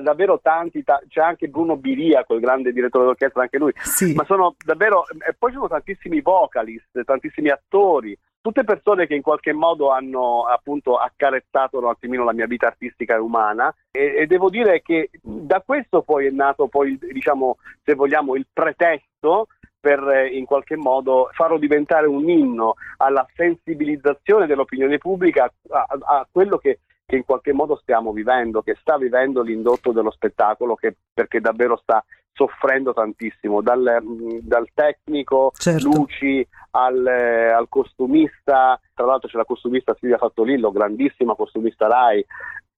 davvero 0.01 0.41
tanti, 0.41 0.83
ta- 0.83 1.01
c'è 1.07 1.21
anche 1.21 1.47
Bruno 1.47 1.77
Biriaco, 1.77 2.33
il 2.33 2.41
grande 2.41 2.73
direttore 2.73 3.05
d'orchestra, 3.05 3.43
anche 3.43 3.57
lui, 3.57 3.71
Sì. 3.77 4.13
ma 4.13 4.25
sono 4.25 4.55
davvero 4.65 5.05
e 5.25 5.33
poi 5.39 5.51
ci 5.51 5.55
sono 5.55 5.69
tantissimi 5.69 6.19
vocalist, 6.19 7.01
tantissimi 7.05 7.47
attori, 7.49 8.13
tutte 8.41 8.65
persone 8.65 9.07
che 9.07 9.15
in 9.15 9.21
qualche 9.21 9.53
modo 9.53 9.91
hanno 9.91 10.43
appunto 10.47 10.97
accarezzato 10.97 11.77
un 11.77 11.85
attimino 11.87 12.25
la 12.25 12.33
mia 12.33 12.45
vita 12.45 12.67
artistica 12.67 13.15
e 13.15 13.19
umana 13.19 13.73
e, 13.89 14.15
e 14.17 14.27
devo 14.27 14.49
dire 14.49 14.81
che 14.81 15.09
da 15.21 15.61
questo 15.65 16.01
poi 16.01 16.25
è 16.25 16.31
nato 16.31 16.67
poi 16.67 16.97
diciamo 16.99 17.57
se 17.85 17.93
vogliamo 17.93 18.35
il 18.35 18.47
pretesto 18.51 19.47
per 19.79 19.99
eh, 20.09 20.27
in 20.27 20.45
qualche 20.45 20.75
modo 20.75 21.29
farlo 21.33 21.57
diventare 21.59 22.07
un 22.07 22.27
inno 22.29 22.73
alla 22.97 23.25
sensibilizzazione 23.33 24.45
dell'opinione 24.47 24.97
pubblica 24.97 25.43
a, 25.69 25.85
a- 25.87 26.17
a 26.17 26.27
quello 26.29 26.57
che, 26.57 26.79
che 27.11 27.17
in 27.17 27.25
qualche 27.25 27.51
modo 27.51 27.75
stiamo 27.75 28.13
vivendo, 28.13 28.61
che 28.61 28.77
sta 28.79 28.97
vivendo 28.97 29.41
l'indotto 29.41 29.91
dello 29.91 30.11
spettacolo, 30.11 30.75
che, 30.75 30.95
perché 31.13 31.41
davvero 31.41 31.75
sta 31.75 32.01
soffrendo 32.31 32.93
tantissimo, 32.93 33.61
dal, 33.61 33.99
dal 34.39 34.69
tecnico, 34.73 35.51
Certo. 35.53 35.89
luci, 35.89 36.47
al, 36.71 37.05
eh, 37.05 37.51
al 37.51 37.67
costumista, 37.67 38.79
tra 38.93 39.05
l'altro 39.05 39.27
c'è 39.27 39.35
la 39.35 39.43
costumista 39.43 39.93
Silvia 39.99 40.17
Fattolillo, 40.17 40.71
grandissima 40.71 41.35
costumista 41.35 41.87
Rai. 41.87 42.25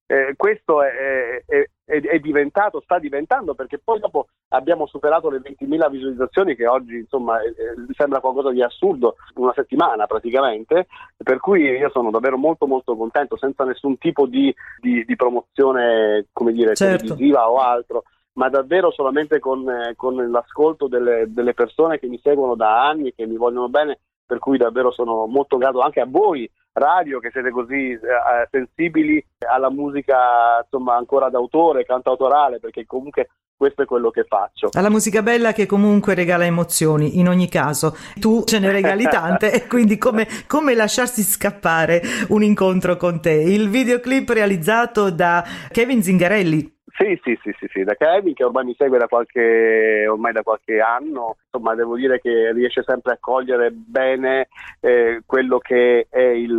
Eh, 0.05 0.33
questo 0.35 0.81
è, 0.83 1.43
è- 1.45 1.69
è- 1.85 2.19
diventato, 2.19 2.81
sta 2.81 2.99
diventando 2.99 3.55
perché 3.55 3.79
poi 3.79 3.99
dopo 3.99 4.27
abbiamo 4.49 4.85
superato 4.85 5.29
le 5.29 5.39
20.000 5.39 5.89
visualizzazioni 5.89 6.55
che 6.55 6.67
oggi 6.67 6.97
insomma 6.97 7.41
eh, 7.41 7.53
sembra 7.95 8.19
qualcosa 8.19 8.51
di 8.51 8.61
assurdo, 8.61 9.15
una 9.35 9.53
settimana 9.55 10.05
praticamente, 10.05 10.87
per 11.17 11.39
cui 11.39 11.61
io 11.63 11.89
sono 11.89 12.11
davvero 12.11 12.37
molto 12.37 12.67
molto 12.67 12.95
contento 12.95 13.37
senza 13.37 13.63
nessun 13.63 13.97
tipo 13.97 14.25
di, 14.25 14.53
di- 14.79 15.05
di 15.05 15.15
promozione 15.15 16.27
come 16.33 16.51
dire 16.51 16.75
Certo. 16.75 17.03
televisiva 17.03 17.49
o 17.49 17.57
altro 17.57 18.03
ma 18.35 18.49
davvero 18.49 18.91
solamente 18.91 19.37
con, 19.39 19.69
eh, 19.69 19.93
con 19.95 20.15
l'ascolto 20.31 20.87
delle, 20.87 21.25
delle 21.27 21.53
persone 21.53 21.99
che 21.99 22.07
mi 22.07 22.19
seguono 22.21 22.55
da 22.55 22.87
anni 22.87 23.09
e 23.09 23.13
che 23.15 23.27
mi 23.27 23.37
vogliono 23.37 23.69
bene, 23.69 23.99
per 24.25 24.39
cui 24.39 24.57
davvero 24.57 24.91
sono 24.91 25.25
molto 25.25 25.57
grato 25.57 25.81
anche 25.81 25.99
a 25.99 26.07
voi, 26.07 26.49
radio, 26.73 27.19
che 27.19 27.29
siete 27.31 27.51
così 27.51 27.91
eh, 27.91 27.97
eh, 27.97 28.47
sensibili 28.49 29.23
alla 29.47 29.69
musica 29.69 30.59
insomma 30.63 30.95
ancora 30.95 31.29
d'autore, 31.29 31.85
cantautorale, 31.85 32.59
perché 32.59 32.85
comunque 32.85 33.29
questo 33.55 33.83
è 33.83 33.85
quello 33.85 34.09
che 34.09 34.25
faccio. 34.27 34.69
Alla 34.73 34.89
musica 34.89 35.21
bella 35.21 35.53
che 35.53 35.65
comunque 35.65 36.15
regala 36.15 36.45
emozioni, 36.45 37.19
in 37.19 37.29
ogni 37.29 37.47
caso. 37.47 37.95
Tu 38.19 38.43
ce 38.43 38.59
ne 38.59 38.71
regali 38.71 39.05
tante 39.05 39.51
e 39.53 39.67
quindi 39.67 39.97
come, 39.97 40.27
come 40.47 40.73
lasciarsi 40.73 41.21
scappare 41.21 42.01
un 42.29 42.43
incontro 42.43 42.97
con 42.97 43.21
te? 43.21 43.31
Il 43.31 43.69
videoclip 43.69 44.29
realizzato 44.29 45.11
da 45.11 45.43
Kevin 45.71 46.01
Zingarelli. 46.03 46.81
Sì, 46.95 47.19
sì, 47.23 47.35
sì, 47.41 47.51
sì, 47.57 47.65
sì, 47.71 47.83
da 47.83 47.95
Kevin 47.95 48.35
che 48.35 48.43
ormai 48.43 48.65
mi 48.65 48.75
segue 48.77 48.99
da 48.99 49.07
qualche, 49.07 50.05
ormai 50.07 50.31
da 50.31 50.43
qualche 50.43 50.79
anno, 50.79 51.37
insomma 51.45 51.73
devo 51.73 51.95
dire 51.95 52.19
che 52.21 52.51
riesce 52.53 52.83
sempre 52.85 53.13
a 53.13 53.17
cogliere 53.19 53.71
bene 53.71 54.47
eh, 54.79 55.23
quello 55.25 55.57
che 55.57 56.05
è 56.07 56.19
il, 56.21 56.51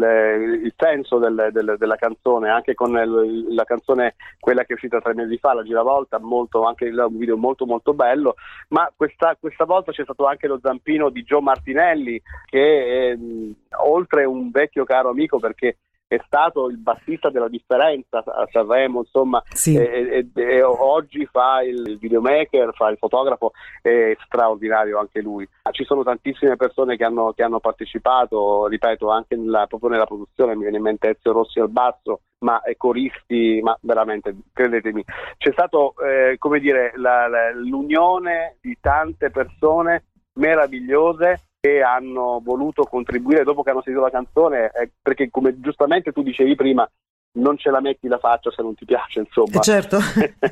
il 0.64 0.74
senso 0.76 1.18
del- 1.18 1.50
del- 1.52 1.76
della 1.78 1.94
canzone, 1.94 2.48
anche 2.50 2.74
con 2.74 2.90
il- 2.96 3.54
la 3.54 3.62
canzone, 3.62 4.16
quella 4.40 4.62
che 4.62 4.72
è 4.72 4.74
uscita 4.74 5.00
tre 5.00 5.14
mesi 5.14 5.38
fa, 5.38 5.54
la 5.54 5.62
giravolta, 5.62 6.18
molto, 6.18 6.64
anche 6.64 6.88
un 6.88 7.16
video 7.16 7.36
molto 7.36 7.64
molto 7.64 7.94
bello, 7.94 8.34
ma 8.70 8.90
questa, 8.96 9.36
questa 9.38 9.64
volta 9.64 9.92
c'è 9.92 10.02
stato 10.02 10.26
anche 10.26 10.48
lo 10.48 10.58
zampino 10.60 11.10
di 11.10 11.22
Joe 11.22 11.42
Martinelli 11.42 12.20
che 12.46 13.16
mh, 13.16 13.50
oltre 13.86 14.24
un 14.24 14.50
vecchio 14.50 14.84
caro 14.84 15.10
amico 15.10 15.38
perché 15.38 15.76
è 16.06 16.20
stato 16.26 16.68
il 16.68 16.78
bassista 16.78 17.30
della 17.30 17.48
differenza 17.48 18.18
a 18.24 18.46
Sanremo, 18.50 19.00
insomma, 19.00 19.42
Sì. 19.52 19.76
e, 19.76 20.30
e- 20.34 20.42
e 20.42 20.62
oggi 20.62 21.26
fa 21.26 21.62
il 21.62 21.98
videomaker, 21.98 22.72
fa 22.74 22.88
il 22.88 22.98
fotografo, 22.98 23.52
è 23.80 24.14
straordinario 24.24 24.98
anche 24.98 25.20
lui. 25.20 25.48
Ci 25.70 25.84
sono 25.84 26.02
tantissime 26.02 26.56
persone 26.56 26.96
che 26.96 27.04
hanno, 27.04 27.32
che 27.32 27.42
hanno 27.42 27.58
partecipato, 27.60 28.66
ripeto, 28.66 29.10
anche 29.10 29.36
nella, 29.36 29.66
proprio 29.66 29.90
nella 29.90 30.06
produzione, 30.06 30.54
mi 30.54 30.62
viene 30.62 30.76
in 30.76 30.82
mente 30.82 31.08
Ezio 31.10 31.32
Rossi 31.32 31.58
al 31.58 31.70
basso, 31.70 32.20
ma 32.44 32.62
e 32.62 32.76
coristi, 32.76 33.60
ma 33.62 33.76
veramente, 33.80 34.34
credetemi, 34.52 35.02
c'è 35.38 35.50
stato, 35.52 35.94
eh, 36.04 36.36
come 36.38 36.60
dire, 36.60 36.92
la- 36.96 37.26
la- 37.26 37.50
l'unione 37.52 38.58
di 38.60 38.76
tante 38.80 39.30
persone 39.30 40.04
meravigliose 40.34 41.40
che 41.64 41.80
hanno 41.80 42.42
voluto 42.44 42.82
contribuire 42.82 43.42
dopo 43.42 43.62
che 43.62 43.70
hanno 43.70 43.80
sentito 43.80 44.04
la 44.04 44.10
canzone, 44.10 44.70
eh, 44.74 44.90
perché 45.00 45.30
come 45.30 45.58
giustamente 45.60 46.12
tu 46.12 46.22
dicevi 46.22 46.54
prima, 46.56 46.86
non 47.36 47.56
ce 47.56 47.70
la 47.70 47.80
metti 47.80 48.06
la 48.06 48.18
faccia 48.18 48.50
se 48.50 48.60
non 48.60 48.74
ti 48.74 48.84
piace, 48.84 49.20
insomma. 49.20 49.60
Eh, 49.60 49.62
certo, 49.62 49.98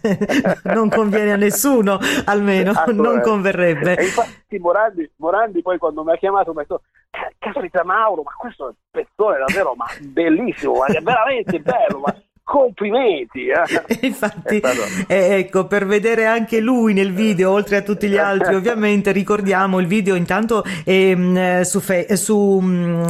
non 0.72 0.88
conviene 0.88 1.33
a 1.33 1.37
nessuno, 1.37 1.98
almeno 2.25 2.72
non 2.94 3.20
converrebbe. 3.20 3.94
E 3.98 4.05
infatti 4.05 4.59
Morandi, 4.59 5.11
Morandi 5.16 5.61
poi 5.61 5.77
quando 5.77 6.03
mi 6.03 6.12
ha 6.12 6.16
chiamato 6.16 6.53
mi 6.55 6.61
ha 6.61 6.62
detto 6.62 6.81
"Ca- 7.11 7.31
caspita 7.38 7.85
Mauro, 7.85 8.22
ma 8.22 8.33
questo 8.35 8.64
è 8.64 8.68
un 8.68 8.75
pezzone 8.90 9.37
davvero 9.37 9.75
ma 9.75 9.85
bellissimo, 10.01 10.79
ma 10.79 10.87
è 10.87 11.03
veramente 11.03 11.61
bello, 11.61 11.98
ma 11.98 12.16
complimenti. 12.42 13.46
eh." 13.48 13.62
Infatti, 14.07 14.59
stato- 14.59 14.83
eh, 15.09 15.38
ecco, 15.38 15.66
per 15.66 15.87
vedere 15.87 16.26
anche 16.26 16.61
lui 16.61 16.92
nel 16.92 17.12
video, 17.12 17.50
oltre 17.52 17.76
a 17.76 17.83
tutti 17.83 18.09
gli 18.09 18.16
altri, 18.16 18.55
ovviamente 18.55 19.12
ricordiamo 19.12 19.78
il 19.81 19.87
video 19.87 20.14
intanto 20.14 20.62
ehm, 20.85 21.37
eh, 21.37 21.64
su, 21.64 21.81
fe- 21.81 22.07
eh, 22.07 22.16
su 22.16 22.61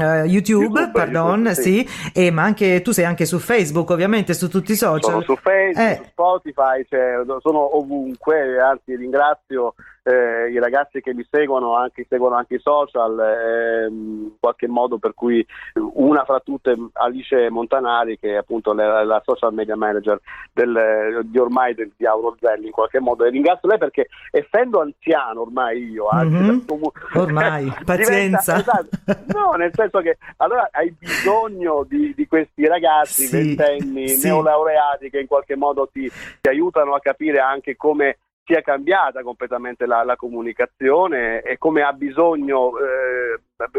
eh, 0.00 0.24
YouTube, 0.24 0.64
YouTube, 0.64 0.90
pardon, 0.92 1.44
YouTube, 1.44 1.54
sì, 1.54 1.88
sì. 1.88 2.10
e, 2.26 2.30
ma 2.30 2.42
anche 2.42 2.82
tu 2.82 2.92
sei 2.92 3.04
anche 3.04 3.24
su 3.24 3.38
Facebook, 3.38 3.90
ovviamente, 3.90 4.34
su 4.34 4.48
tutti 4.48 4.72
i 4.72 4.76
social. 4.76 5.00
Sono 5.10 5.22
su 5.22 5.36
Facebook, 5.36 5.78
Eh. 5.88 5.96
su 5.96 6.08
Spotify, 6.10 6.84
cioè, 6.88 7.22
sono 7.40 7.76
ovunque, 7.76 8.58
anzi 8.60 8.94
ringrazio 8.96 9.74
eh, 10.04 10.50
i 10.50 10.58
ragazzi 10.58 11.00
che 11.00 11.14
mi 11.14 11.24
seguono, 11.30 11.76
anche, 11.76 12.04
seguono 12.08 12.34
anche 12.34 12.54
i 12.56 12.60
social, 12.60 13.18
ehm, 13.18 13.92
in 14.24 14.32
qualche 14.40 14.66
modo 14.66 14.98
per 14.98 15.14
cui 15.14 15.46
una 15.94 16.24
fra 16.24 16.40
tutte 16.40 16.76
Alice 16.94 17.48
Montanari 17.50 18.18
che 18.18 18.32
è 18.32 18.36
appunto 18.36 18.72
la, 18.72 19.04
la 19.04 19.22
social 19.24 19.52
media 19.54 19.76
manager 19.76 20.18
del- 20.52 21.20
di 21.24 21.38
ormai 21.38 21.74
del, 21.74 21.92
di 21.96 22.04
Aurozelli 22.06 22.66
in 22.66 22.72
qualche 22.72 22.98
modo 23.00 23.24
e 23.24 23.30
ringrazio 23.30 23.68
lei 23.68 23.78
perché 23.78 24.08
essendo 24.30 24.80
anziano 24.80 25.42
ormai 25.42 25.90
io 25.90 26.08
anche 26.08 26.30
Mhm. 26.42 26.64
comu- 26.66 26.92
Ormai, 27.14 27.62
diventa- 27.84 27.84
pazienza. 27.84 28.56
esatto. 28.56 28.88
no 29.38 29.52
nel 29.52 29.70
senso 29.74 30.00
che 30.00 30.18
allora 30.38 30.68
hai 30.72 30.90
bisogno 30.98 31.84
di, 31.88 32.12
di 32.16 32.26
questi 32.26 32.66
ragazzi 32.66 33.26
Sì, 33.26 33.30
ventenni 33.36 34.08
sì. 34.08 34.26
neolaureati 34.26 35.10
che 35.10 35.20
in 35.20 35.26
qualche 35.26 35.54
modo 35.56 35.88
ti, 35.92 36.10
ti 36.40 36.48
aiutano 36.48 36.94
a 36.94 37.00
capire 37.00 37.38
anche 37.38 37.76
come 37.76 38.18
sia 38.44 38.60
cambiata 38.60 39.22
completamente 39.22 39.86
la, 39.86 40.02
la 40.02 40.16
comunicazione 40.16 41.42
e 41.42 41.58
come 41.58 41.82
ha 41.82 41.92
bisogno 41.92 42.72
eh, 42.78 43.21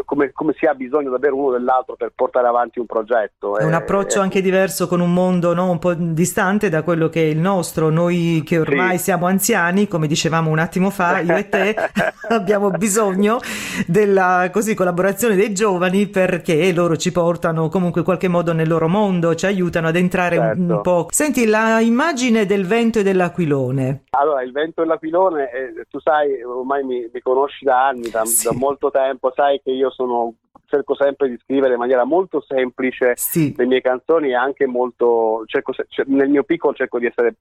come, 0.04 0.32
come 0.32 0.54
si 0.58 0.66
ha 0.66 0.74
bisogno 0.74 1.10
davvero 1.10 1.36
uno 1.36 1.50
dell'altro 1.52 1.94
per 1.96 2.12
portare 2.14 2.46
avanti 2.46 2.78
un 2.78 2.86
progetto 2.86 3.56
È 3.58 3.64
un 3.64 3.72
Eh, 3.72 3.76
approccio 3.76 4.18
eh, 4.20 4.22
anche 4.22 4.40
diverso 4.40 4.86
con 4.88 5.00
un 5.00 5.12
mondo 5.12 5.54
no, 5.54 5.70
un 5.70 5.78
po' 5.78 5.94
distante 5.94 6.68
da 6.68 6.82
quello 6.82 7.08
che 7.08 7.22
è 7.22 7.26
il 7.26 7.38
nostro. 7.38 7.88
Noi 7.90 8.42
che 8.44 8.58
ormai 8.58 8.96
Sì. 8.98 9.04
siamo 9.04 9.26
anziani, 9.26 9.88
come 9.88 10.06
dicevamo 10.06 10.50
un 10.50 10.58
attimo 10.58 10.90
fa, 10.90 11.20
io 11.20 11.36
e 11.36 11.48
te 11.48 11.74
abbiamo 12.28 12.70
bisogno 12.70 13.38
della 13.86 14.48
così, 14.52 14.74
collaborazione 14.74 15.34
dei 15.36 15.52
giovani 15.54 16.06
perché 16.08 16.72
loro 16.72 16.96
ci 16.96 17.12
portano 17.12 17.68
comunque 17.68 18.00
in 18.00 18.06
qualche 18.06 18.28
modo 18.28 18.52
nel 18.52 18.68
loro 18.68 18.88
mondo, 18.88 19.34
ci 19.34 19.46
aiutano 19.46 19.88
ad 19.88 19.96
entrare 19.96 20.36
un, 20.38 20.44
un 20.56 20.66
Certo. 20.68 20.80
po'. 20.80 21.06
Senti, 21.10 21.46
la 21.46 21.80
immagine 21.80 22.46
del 22.46 22.66
vento 22.66 22.98
e 23.00 23.02
dell'aquilone. 23.02 24.04
Allora, 24.10 24.42
il 24.42 24.52
vento 24.52 24.82
e 24.82 24.86
l'aquilone, 24.86 25.50
eh, 25.50 25.86
tu 25.90 25.98
sai, 26.00 26.42
ormai 26.42 26.84
mi, 26.84 27.08
mi 27.12 27.20
conosci 27.20 27.64
da 27.64 27.88
anni, 27.88 28.08
da, 28.10 28.24
Sì. 28.24 28.46
da 28.46 28.52
molto 28.54 28.90
tempo, 28.90 29.32
sai 29.34 29.60
che 29.62 29.70
io 29.74 29.90
sono, 29.90 30.34
cerco 30.66 30.94
sempre 30.94 31.28
di 31.28 31.38
scrivere 31.42 31.74
in 31.74 31.78
maniera 31.78 32.04
molto 32.04 32.40
semplice 32.40 33.12
Sì, 33.16 33.54
le 33.56 33.66
mie 33.66 33.80
canzoni 33.80 34.30
e 34.30 34.34
anche 34.34 34.66
molto, 34.66 35.42
cerco 35.46 35.72
cer- 35.72 36.06
nel 36.08 36.28
mio 36.28 36.42
piccolo 36.44 36.74
cerco 36.74 36.98
di 36.98 37.06
essere, 37.06 37.34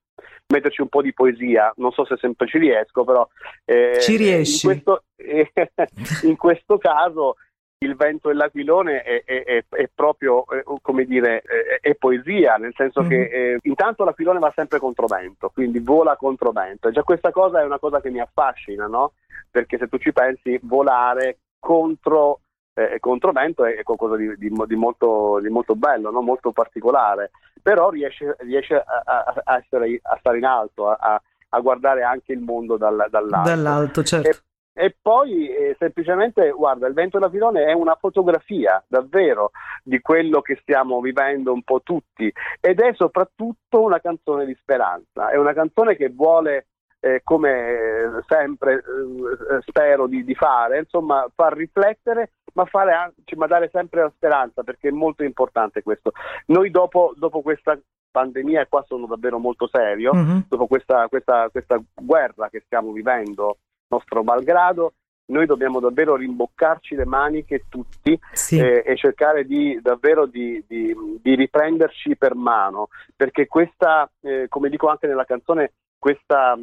metterci 0.47 0.81
un 0.81 0.89
po' 0.89 1.01
di 1.01 1.13
poesia, 1.13 1.71
non 1.77 1.91
so 1.91 2.05
se 2.05 2.17
sempre 2.17 2.47
ci 2.47 2.57
riesco, 2.57 3.03
però 3.03 3.27
eh, 3.65 3.99
Ci 4.01 4.17
riesci. 4.17 4.65
In 4.67 4.71
questo, 4.83 5.03
in 6.27 6.35
questo 6.37 6.77
caso 6.77 7.35
il 7.83 7.95
vento 7.97 8.29
e 8.29 8.33
l'aquilone 8.33 9.01
è, 9.01 9.23
è- 9.25 9.43
è- 9.43 9.63
è 9.69 9.89
proprio, 9.93 10.45
eh, 10.51 10.63
come 10.81 11.03
dire, 11.03 11.41
è, 11.81 11.95
poesia, 11.95 12.55
nel 12.55 12.73
senso 12.77 13.01
Mhm. 13.01 13.09
che 13.09 13.21
eh, 13.23 13.57
intanto 13.63 14.05
l'aquilone 14.05 14.39
va 14.39 14.53
sempre 14.55 14.79
contro 14.79 15.05
vento, 15.05 15.49
quindi 15.53 15.79
vola 15.79 16.15
contro 16.15 16.51
vento. 16.51 16.87
E 16.87 16.91
già 16.93 17.03
questa 17.03 17.31
cosa 17.31 17.59
è 17.59 17.65
una 17.65 17.79
cosa 17.79 17.99
che 17.99 18.09
mi 18.09 18.21
affascina, 18.21 18.87
no? 18.87 19.13
Perché 19.51 19.77
se 19.77 19.89
tu 19.89 19.97
ci 19.97 20.13
pensi, 20.13 20.57
volare 20.63 21.39
contro, 21.63 22.41
eh, 22.73 22.97
contro 22.99 23.31
vento 23.31 23.63
è, 23.63 23.81
qualcosa 23.83 24.17
di, 24.17 24.35
di 24.35 24.51
di 24.67 24.75
molto, 24.75 25.39
di 25.41 25.47
molto 25.47 25.75
bello, 25.75 26.11
no? 26.11 26.21
molto 26.21 26.51
particolare, 26.51 27.31
però 27.61 27.89
riesce, 27.89 28.35
riesce 28.39 28.75
a, 28.75 29.01
a- 29.45 29.55
essere, 29.57 29.97
a 30.01 30.17
stare 30.19 30.37
in 30.39 30.45
alto, 30.45 30.89
a, 30.89 30.97
a- 30.99 31.21
a 31.55 31.59
guardare 31.61 32.03
anche 32.03 32.33
il 32.33 32.41
mondo 32.41 32.75
dal- 32.75 33.07
dall'alto. 33.09 33.49
dall'alto, 33.49 34.03
certo. 34.03 34.27
E, 34.27 34.85
e 34.85 34.95
poi 35.01 35.47
eh, 35.47 35.75
semplicemente, 35.79 36.49
guarda, 36.49 36.87
il 36.87 36.93
vento 36.95 37.17
dell'aquilone 37.17 37.63
è 37.65 37.73
una 37.73 37.95
fotografia 37.95 38.83
davvero 38.87 39.51
di 39.83 40.01
quello 40.01 40.41
che 40.41 40.57
stiamo 40.61 40.99
vivendo 40.99 41.53
un 41.53 41.61
po' 41.61 41.81
tutti 41.81 42.29
ed 42.59 42.79
è 42.81 42.91
soprattutto 42.95 43.81
una 43.81 44.01
canzone 44.01 44.45
di 44.45 44.57
speranza, 44.59 45.29
è 45.29 45.37
una 45.37 45.53
canzone 45.53 45.95
che 45.95 46.09
vuole, 46.09 46.65
eh, 47.03 47.19
come 47.21 48.21
sempre 48.27 48.75
eh, 48.75 49.61
spero 49.65 50.07
di, 50.07 50.23
di 50.23 50.35
fare, 50.35 50.79
insomma, 50.79 51.27
far 51.35 51.53
riflettere 51.53 52.31
ma, 52.53 52.63
fare 52.65 52.93
anche, 52.93 53.35
ma 53.35 53.45
dare 53.45 53.69
sempre 53.73 54.03
la 54.03 54.11
speranza 54.15 54.63
perché 54.63 54.87
è 54.87 54.91
molto 54.91 55.23
importante 55.23 55.83
questo. 55.83 56.13
Noi 56.47 56.71
dopo, 56.71 57.13
dopo 57.17 57.41
questa 57.41 57.77
pandemia, 58.09 58.61
e 58.61 58.67
qua 58.69 58.85
sono 58.87 59.05
davvero 59.05 59.37
molto 59.37 59.67
serio, 59.67 60.13
Mhm. 60.13 60.45
dopo 60.47 60.67
questa, 60.67 61.07
questa, 61.09 61.49
questa 61.49 61.81
guerra 61.93 62.47
che 62.49 62.61
stiamo 62.65 62.91
vivendo, 62.93 63.57
nostro 63.89 64.23
malgrado, 64.23 64.93
noi 65.25 65.45
dobbiamo 65.45 65.79
davvero 65.81 66.15
rimboccarci 66.15 66.95
le 66.95 67.05
maniche 67.05 67.65
tutti 67.69 68.17
Sì. 68.31 68.59
eh, 68.59 68.83
e 68.85 68.95
cercare 68.95 69.45
di 69.45 69.79
davvero 69.81 70.25
di, 70.25 70.63
di- 70.67 70.95
di 71.21 71.35
riprenderci 71.35 72.15
per 72.15 72.35
mano, 72.35 72.87
perché 73.15 73.47
questa, 73.47 74.09
eh, 74.21 74.45
come 74.47 74.69
dico 74.69 74.87
anche 74.87 75.07
nella 75.07 75.25
canzone, 75.25 75.73
questa, 76.03 76.57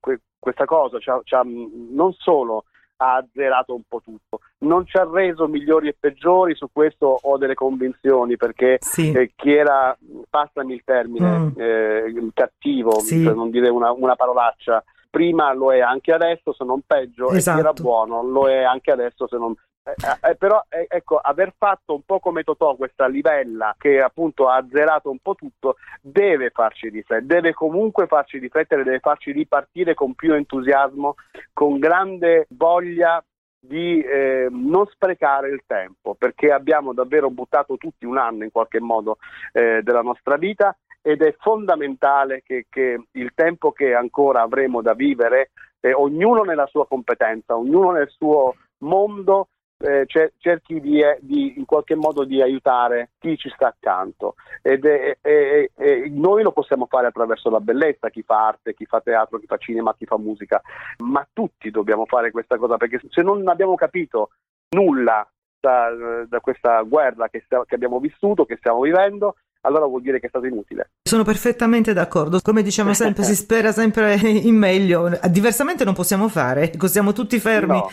que- 0.00 0.20
questa 0.38 0.66
cosa 0.66 0.98
ci 0.98 1.08
ha- 1.08 1.20
ci 1.24 1.34
ha, 1.34 1.42
mh, 1.42 1.94
non 1.94 2.12
solo 2.12 2.64
ha 2.96 3.14
azzerato 3.16 3.74
un 3.74 3.80
po' 3.88 4.00
tutto, 4.04 4.40
non 4.58 4.84
ci 4.86 4.98
ha 4.98 5.08
reso 5.10 5.48
migliori 5.48 5.88
e 5.88 5.96
peggiori, 5.98 6.54
su 6.54 6.66
questo 6.70 7.18
ho 7.22 7.38
delle 7.38 7.54
convinzioni, 7.54 8.36
perché 8.36 8.76
Sì. 8.80 9.10
eh, 9.12 9.32
chi 9.34 9.54
era, 9.54 9.96
passami 10.28 10.74
il 10.74 10.82
termine, 10.84 11.38
Mm. 11.38 11.48
eh, 11.56 12.30
cattivo, 12.34 13.00
Sì. 13.00 13.24
per 13.24 13.34
non 13.34 13.48
dire 13.50 13.70
una, 13.70 13.90
una 13.92 14.14
parolaccia, 14.14 14.84
prima 15.10 15.52
lo 15.54 15.72
è 15.72 15.80
anche 15.80 16.12
adesso 16.12 16.52
se 16.52 16.64
non 16.64 16.82
peggio, 16.86 17.30
e 17.30 17.38
chi 17.40 17.48
era 17.48 17.58
Esatto. 17.70 17.82
buono 17.82 18.22
lo 18.22 18.46
è 18.48 18.62
anche 18.62 18.90
adesso 18.92 19.26
se 19.26 19.36
non... 19.38 19.54
eh, 19.84 20.30
eh, 20.30 20.36
però 20.36 20.64
eh, 20.68 20.86
ecco, 20.88 21.16
aver 21.16 21.52
fatto 21.58 21.94
un 21.94 22.02
po' 22.02 22.20
come 22.20 22.44
Totò 22.44 22.76
questa 22.76 23.06
livella 23.06 23.74
che 23.76 24.00
appunto 24.00 24.48
ha 24.48 24.56
azzerato 24.56 25.10
un 25.10 25.18
po' 25.18 25.34
tutto, 25.34 25.76
deve 26.00 26.50
farci 26.50 26.88
riflettere, 26.88 27.26
deve 27.26 27.52
comunque 27.52 28.06
farci 28.06 28.38
riflettere, 28.38 28.84
deve 28.84 29.00
farci 29.00 29.32
ripartire 29.32 29.94
con 29.94 30.14
più 30.14 30.34
entusiasmo, 30.34 31.16
con 31.52 31.78
grande 31.78 32.46
voglia 32.50 33.22
di 33.64 34.00
eh, 34.00 34.48
non 34.50 34.86
sprecare 34.86 35.48
il 35.48 35.62
tempo, 35.66 36.14
perché 36.14 36.50
abbiamo 36.50 36.92
davvero 36.92 37.30
buttato 37.30 37.76
tutti 37.76 38.04
un 38.04 38.18
anno 38.18 38.44
in 38.44 38.50
qualche 38.50 38.80
modo 38.80 39.18
eh, 39.52 39.82
della 39.82 40.02
nostra 40.02 40.36
vita 40.36 40.76
ed 41.00 41.22
è 41.22 41.34
fondamentale 41.38 42.42
che, 42.44 42.66
che 42.68 43.02
il 43.10 43.32
tempo 43.34 43.72
che 43.72 43.94
ancora 43.94 44.42
avremo 44.42 44.82
da 44.82 44.94
vivere, 44.94 45.50
eh, 45.80 45.92
ognuno 45.92 46.42
nella 46.42 46.66
sua 46.66 46.86
competenza, 46.86 47.56
ognuno 47.56 47.90
nel 47.90 48.08
suo 48.08 48.54
mondo, 48.78 49.48
eh, 49.82 50.04
cer- 50.06 50.32
cerchi 50.38 50.80
di, 50.80 51.00
eh, 51.00 51.18
di, 51.20 51.54
in 51.58 51.64
qualche 51.64 51.94
modo 51.94 52.24
di 52.24 52.40
aiutare 52.40 53.10
chi 53.18 53.36
ci 53.36 53.48
sta 53.50 53.68
accanto. 53.68 54.34
Ed 54.62 54.84
è- 54.84 55.18
è- 55.20 55.70
è- 55.74 56.04
noi 56.08 56.42
lo 56.42 56.52
possiamo 56.52 56.86
fare 56.86 57.06
attraverso 57.08 57.50
la 57.50 57.60
bellezza, 57.60 58.10
chi 58.10 58.22
fa 58.22 58.46
arte, 58.46 58.74
chi 58.74 58.86
fa 58.86 59.00
teatro, 59.00 59.38
chi 59.38 59.46
fa 59.46 59.56
cinema, 59.56 59.94
chi 59.94 60.06
fa 60.06 60.18
musica, 60.18 60.60
ma 60.98 61.26
tutti 61.32 61.70
dobbiamo 61.70 62.06
fare 62.06 62.30
questa 62.30 62.56
cosa 62.56 62.76
perché 62.76 63.00
se 63.10 63.22
non 63.22 63.46
abbiamo 63.48 63.74
capito 63.74 64.30
nulla 64.70 65.28
da, 65.60 66.24
da 66.26 66.40
questa 66.40 66.80
guerra 66.82 67.28
che, 67.28 67.42
sta- 67.44 67.64
che 67.66 67.74
abbiamo 67.74 68.00
vissuto, 68.00 68.44
che 68.44 68.56
stiamo 68.56 68.80
vivendo, 68.80 69.36
allora 69.62 69.86
vuol 69.86 70.02
dire 70.02 70.20
che 70.20 70.26
è 70.26 70.28
stato 70.28 70.46
inutile. 70.46 70.90
Sono 71.02 71.24
perfettamente 71.24 71.92
d'accordo. 71.92 72.40
Come 72.42 72.62
diciamo 72.62 72.94
sempre, 72.94 73.22
si 73.24 73.34
spera 73.34 73.72
sempre 73.72 74.14
in 74.22 74.56
meglio. 74.56 75.10
Diversamente 75.30 75.84
non 75.84 75.94
possiamo 75.94 76.28
fare. 76.28 76.64
ecco, 76.72 76.86
Siamo 76.88 77.12
tutti 77.12 77.38
fermi 77.38 77.76
No. 77.78 77.88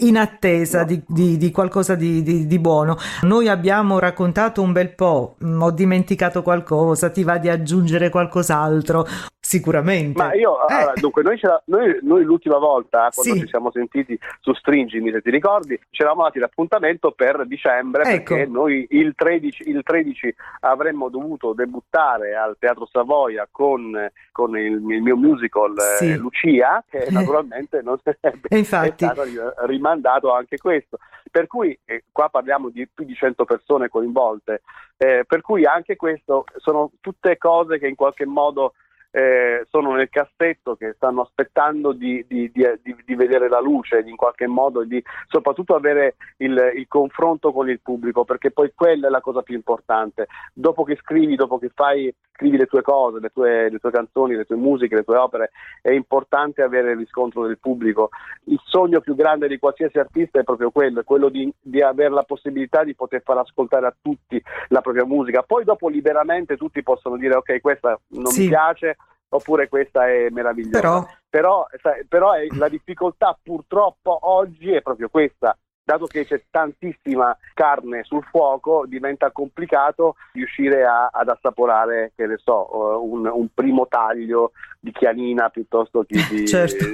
in 0.00 0.16
attesa 0.16 0.84
di, 0.84 1.02
di- 1.06 1.36
di 1.36 1.50
qualcosa 1.50 1.94
di, 1.94 2.22
di- 2.22 2.46
di 2.46 2.58
buono. 2.58 2.96
Noi 3.22 3.48
abbiamo 3.48 3.98
raccontato 3.98 4.62
un 4.62 4.72
bel 4.72 4.94
po'. 4.94 5.36
mm, 5.44 5.62
Ho 5.62 5.70
dimenticato 5.70 6.42
qualcosa. 6.42 7.10
Ti 7.10 7.22
va 7.24 7.38
di 7.38 7.48
aggiungere 7.48 8.08
qualcos'altro? 8.10 9.06
Sicuramente. 9.46 10.20
Ma 10.20 10.34
io, 10.34 10.66
Eh, 10.66 10.74
allora, 10.74 10.92
dunque, 10.96 11.22
noi, 11.22 11.38
noi- 11.66 11.98
noi 12.02 12.24
l'ultima 12.24 12.58
volta, 12.58 13.10
quando 13.14 13.34
Sì. 13.34 13.40
ci 13.40 13.46
siamo 13.48 13.70
sentiti 13.70 14.18
su 14.40 14.52
Stringimi, 14.54 15.12
se 15.12 15.22
ti 15.22 15.30
ricordi, 15.30 15.78
ci 15.90 16.02
eravamo 16.02 16.24
dati 16.24 16.40
l'appuntamento 16.40 17.12
per 17.12 17.46
dicembre, 17.46 18.02
Ecco. 18.02 18.34
perché 18.34 18.50
noi 18.50 18.84
il 18.90 19.14
13, 19.14 19.68
il 19.70 19.82
13 19.84 20.34
avremmo 20.60 21.08
dovuto 21.10 21.52
debuttare 21.52 22.34
al 22.34 22.56
Teatro 22.58 22.86
Savoia 22.90 23.46
con, 23.50 24.10
con 24.32 24.58
il, 24.58 24.72
il 24.72 25.02
mio 25.02 25.16
musical 25.16 25.74
eh, 25.78 25.96
Sì. 25.96 26.16
Lucia, 26.16 26.82
che 26.88 27.06
naturalmente 27.10 27.82
non 27.82 27.98
sarebbe 28.02 28.48
infatti- 28.56 29.04
stato 29.04 29.22
ri- 29.22 29.38
rimandato 29.66 30.32
anche 30.34 30.56
questo. 30.58 30.98
Per 31.30 31.46
cui, 31.46 31.78
eh, 31.84 32.04
qua 32.10 32.28
parliamo 32.30 32.68
di 32.70 32.88
più 32.92 33.04
di 33.04 33.14
100 33.14 33.44
persone 33.44 33.88
coinvolte, 33.88 34.62
eh, 34.96 35.24
per 35.26 35.40
cui 35.42 35.64
anche 35.66 35.94
questo 35.94 36.44
sono 36.56 36.90
tutte 37.00 37.36
cose 37.36 37.78
che 37.78 37.86
in 37.86 37.94
qualche 37.94 38.24
modo 38.26 38.72
eh, 39.16 39.64
sono 39.70 39.94
nel 39.94 40.10
cassetto 40.10 40.76
che 40.76 40.92
stanno 40.94 41.22
aspettando 41.22 41.92
di, 41.92 42.22
di- 42.28 42.50
di- 42.52 42.68
di- 42.82 42.96
di 43.02 43.14
vedere 43.14 43.48
la 43.48 43.60
luce 43.60 44.00
in 44.04 44.14
qualche 44.14 44.46
modo 44.46 44.82
e 44.82 44.86
di 44.86 45.02
soprattutto 45.28 45.74
avere 45.74 46.16
il, 46.38 46.72
il 46.76 46.86
confronto 46.86 47.50
con 47.50 47.70
il 47.70 47.80
pubblico 47.80 48.24
perché 48.26 48.50
poi 48.50 48.72
quella 48.74 49.06
è 49.06 49.10
la 49.10 49.22
cosa 49.22 49.40
più 49.40 49.54
importante. 49.54 50.26
Dopo 50.52 50.84
che 50.84 50.96
scrivi, 50.96 51.34
dopo 51.34 51.58
che 51.58 51.70
fai 51.74 52.14
scrivi 52.36 52.58
le 52.58 52.66
tue 52.66 52.82
cose, 52.82 53.18
le 53.18 53.30
tue, 53.30 53.70
le 53.70 53.78
tue 53.78 53.90
canzoni, 53.90 54.34
le 54.36 54.44
tue 54.44 54.56
musiche, 54.56 54.96
le 54.96 55.04
tue 55.04 55.16
opere 55.16 55.50
è 55.80 55.90
importante 55.92 56.60
avere 56.60 56.90
il 56.90 56.98
riscontro 56.98 57.46
del 57.46 57.58
pubblico. 57.58 58.10
Il 58.44 58.60
sogno 58.64 59.00
più 59.00 59.14
grande 59.14 59.48
di 59.48 59.58
qualsiasi 59.58 59.98
artista 59.98 60.38
è 60.40 60.44
proprio 60.44 60.70
quello, 60.70 61.00
è 61.00 61.04
quello 61.04 61.30
di, 61.30 61.50
di 61.58 61.80
avere 61.80 62.10
la 62.10 62.24
possibilità 62.24 62.84
di 62.84 62.94
poter 62.94 63.22
far 63.24 63.38
ascoltare 63.38 63.86
a 63.86 63.96
tutti 64.02 64.38
la 64.68 64.82
propria 64.82 65.06
musica. 65.06 65.42
Poi 65.42 65.64
dopo 65.64 65.88
liberamente 65.88 66.58
tutti 66.58 66.82
possono 66.82 67.16
dire 67.16 67.36
ok 67.36 67.62
questa 67.62 67.98
non 68.08 68.26
Sì. 68.26 68.42
mi 68.42 68.48
piace 68.48 68.96
oppure 69.28 69.68
questa 69.68 70.08
è 70.08 70.28
meravigliosa. 70.30 70.80
Però- 70.80 71.06
però, 71.28 71.66
però 72.08 72.32
è- 72.32 72.46
la 72.56 72.68
difficoltà 72.68 73.38
purtroppo 73.42 74.18
oggi 74.22 74.72
è 74.72 74.82
proprio 74.82 75.08
questa. 75.08 75.56
Dato 75.86 76.06
che 76.06 76.26
c'è 76.26 76.42
tantissima 76.50 77.36
carne 77.54 78.02
sul 78.02 78.24
fuoco, 78.28 78.86
diventa 78.88 79.30
complicato 79.30 80.16
riuscire 80.32 80.84
a- 80.84 81.10
ad 81.12 81.28
assaporare, 81.28 82.10
che 82.16 82.26
ne 82.26 82.40
so, 82.42 82.68
eh, 82.72 82.96
un, 82.96 83.30
un 83.32 83.46
primo 83.54 83.86
taglio 83.88 84.50
di 84.80 84.90
chianina 84.90 85.48
piuttosto 85.48 86.04
che 86.04 86.26
di... 86.28 86.44
Certo, 86.48 86.84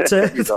certo. 0.06 0.54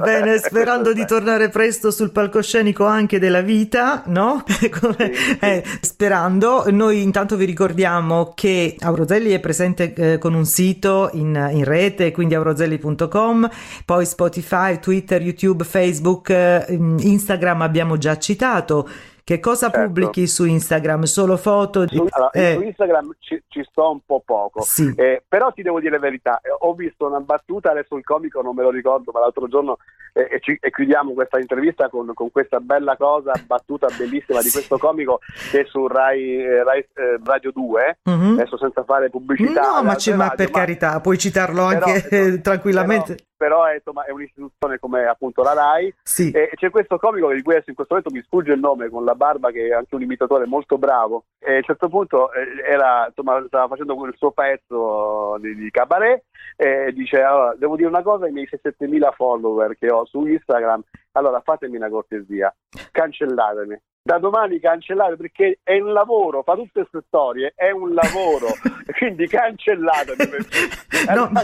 Bene, 0.00 0.38
sperando 0.38 0.94
di 0.94 1.04
tornare 1.04 1.50
presto 1.50 1.90
sul 1.90 2.10
palcoscenico 2.12 2.86
anche 2.86 3.18
della 3.18 3.42
vita, 3.42 4.02
no? 4.06 4.42
Come- 4.80 5.12
eh, 5.40 5.62
sperando, 5.82 6.64
noi 6.70 7.02
intanto 7.02 7.36
vi 7.36 7.44
ricordiamo 7.44 8.32
che 8.34 8.76
Aurozelli 8.78 9.32
è 9.32 9.40
presente 9.40 9.92
eh, 9.92 10.18
con 10.18 10.32
un 10.32 10.46
sito 10.46 11.10
in, 11.12 11.48
in 11.52 11.64
rete, 11.64 12.10
quindi 12.10 12.34
aurozelli.com, 12.34 13.50
poi 13.84 14.06
Spotify, 14.06 14.78
Twitter, 14.78 15.20
YouTube, 15.20 15.64
Facebook, 15.64 16.30
eh, 16.30 16.53
Instagram 16.68 17.62
abbiamo 17.62 17.96
già 17.98 18.16
citato. 18.18 18.88
Che 19.24 19.40
cosa 19.40 19.70
Certo. 19.70 19.86
pubblichi 19.86 20.26
su 20.26 20.44
Instagram? 20.44 21.04
Solo 21.04 21.38
foto? 21.38 21.86
di- 21.86 21.96
Su, 21.96 22.06
allora, 22.10 22.30
eh, 22.32 22.56
su 22.56 22.60
Instagram 22.60 23.16
ci, 23.20 23.42
ci 23.48 23.64
sto 23.70 23.90
un 23.92 24.00
po' 24.04 24.20
poco, 24.22 24.60
Sì. 24.60 24.92
Eh, 24.94 25.22
però 25.26 25.50
ti 25.50 25.62
devo 25.62 25.80
dire 25.80 25.92
la 25.92 25.98
verità, 25.98 26.40
eh, 26.42 26.50
ho 26.58 26.74
visto 26.74 27.06
una 27.06 27.20
battuta, 27.20 27.70
adesso 27.70 27.96
il 27.96 28.04
comico 28.04 28.42
non 28.42 28.54
me 28.54 28.62
lo 28.62 28.68
ricordo, 28.68 29.12
ma 29.14 29.20
l'altro 29.20 29.48
giorno 29.48 29.78
eh, 30.12 30.28
e, 30.30 30.40
ci- 30.40 30.58
e 30.60 30.70
chiudiamo 30.70 31.12
questa 31.14 31.38
intervista 31.38 31.88
con, 31.88 32.10
con 32.12 32.30
questa 32.30 32.60
bella 32.60 32.96
cosa, 32.98 33.32
battuta 33.46 33.86
bellissima 33.96 34.42
di 34.42 34.50
questo 34.50 34.76
comico 34.76 35.20
che 35.50 35.62
è 35.62 35.64
su 35.64 35.86
Rai, 35.86 36.42
eh, 36.44 36.62
Rai, 36.62 36.80
eh, 36.80 37.18
Radio 37.24 37.50
2, 37.50 37.98
Mhm. 38.04 38.32
adesso 38.38 38.58
senza 38.58 38.84
fare 38.84 39.08
pubblicità. 39.08 39.62
No, 39.76 39.82
ma, 39.84 39.94
c'è- 39.94 40.12
ma 40.14 40.28
radio, 40.28 40.36
per 40.36 40.50
carità, 40.50 41.00
puoi 41.00 41.16
citarlo 41.16 41.66
però, 41.66 41.86
anche 41.86 42.08
eh, 42.10 42.40
tranquillamente. 42.42 43.14
Però, 43.14 43.24
però, 43.44 43.68
eh, 43.68 43.74
insomma, 43.74 44.04
è 44.04 44.10
un'istituzione 44.10 44.78
come 44.78 45.04
appunto 45.04 45.42
la 45.42 45.52
Rai. 45.52 45.94
Sì. 46.02 46.30
e 46.30 46.50
c'è 46.54 46.70
questo 46.70 46.96
comico 46.96 47.30
di 47.30 47.42
cui 47.42 47.52
adesso 47.52 47.68
in 47.68 47.76
questo 47.76 47.94
momento 47.94 48.16
mi 48.16 48.24
sfugge 48.24 48.52
il 48.54 48.58
nome 48.58 48.88
con 48.88 49.04
la 49.04 49.14
barba 49.14 49.50
che 49.50 49.66
è 49.66 49.72
anche 49.72 49.94
un 49.94 50.00
imitatore 50.00 50.46
molto 50.46 50.78
bravo. 50.78 51.26
E 51.38 51.52
a 51.52 51.56
un 51.56 51.62
certo 51.62 51.88
punto 51.90 52.32
eh, 52.32 52.62
era, 52.66 53.04
insomma, 53.06 53.44
stava 53.46 53.68
facendo 53.68 54.02
il 54.06 54.14
suo 54.16 54.30
pezzo 54.30 55.36
di, 55.40 55.54
di 55.54 55.70
cabaret 55.70 56.24
e 56.56 56.90
dice 56.94 57.20
allora, 57.20 57.54
devo 57.54 57.76
dire 57.76 57.88
una 57.88 58.02
cosa 58.02 58.24
ai 58.24 58.32
miei 58.32 58.48
7.000 58.50 59.12
follower 59.12 59.76
che 59.76 59.90
ho 59.90 60.06
su 60.06 60.24
Instagram 60.24 60.82
allora 61.12 61.40
fatemi 61.40 61.76
una 61.76 61.88
cortesia 61.88 62.54
cancellatemi 62.92 63.76
da 64.06 64.18
domani 64.18 64.60
cancellate 64.60 65.16
perché 65.16 65.60
è 65.62 65.80
un 65.80 65.94
lavoro, 65.94 66.42
fa 66.42 66.52
tutte 66.56 66.86
queste 66.86 67.04
storie, 67.06 67.54
è 67.56 67.70
un 67.70 67.94
lavoro, 67.94 68.48
quindi 68.98 69.26
cancellatemi. 69.26 70.16
perché- 70.28 71.12
No, 71.14 71.28
ma, 71.30 71.42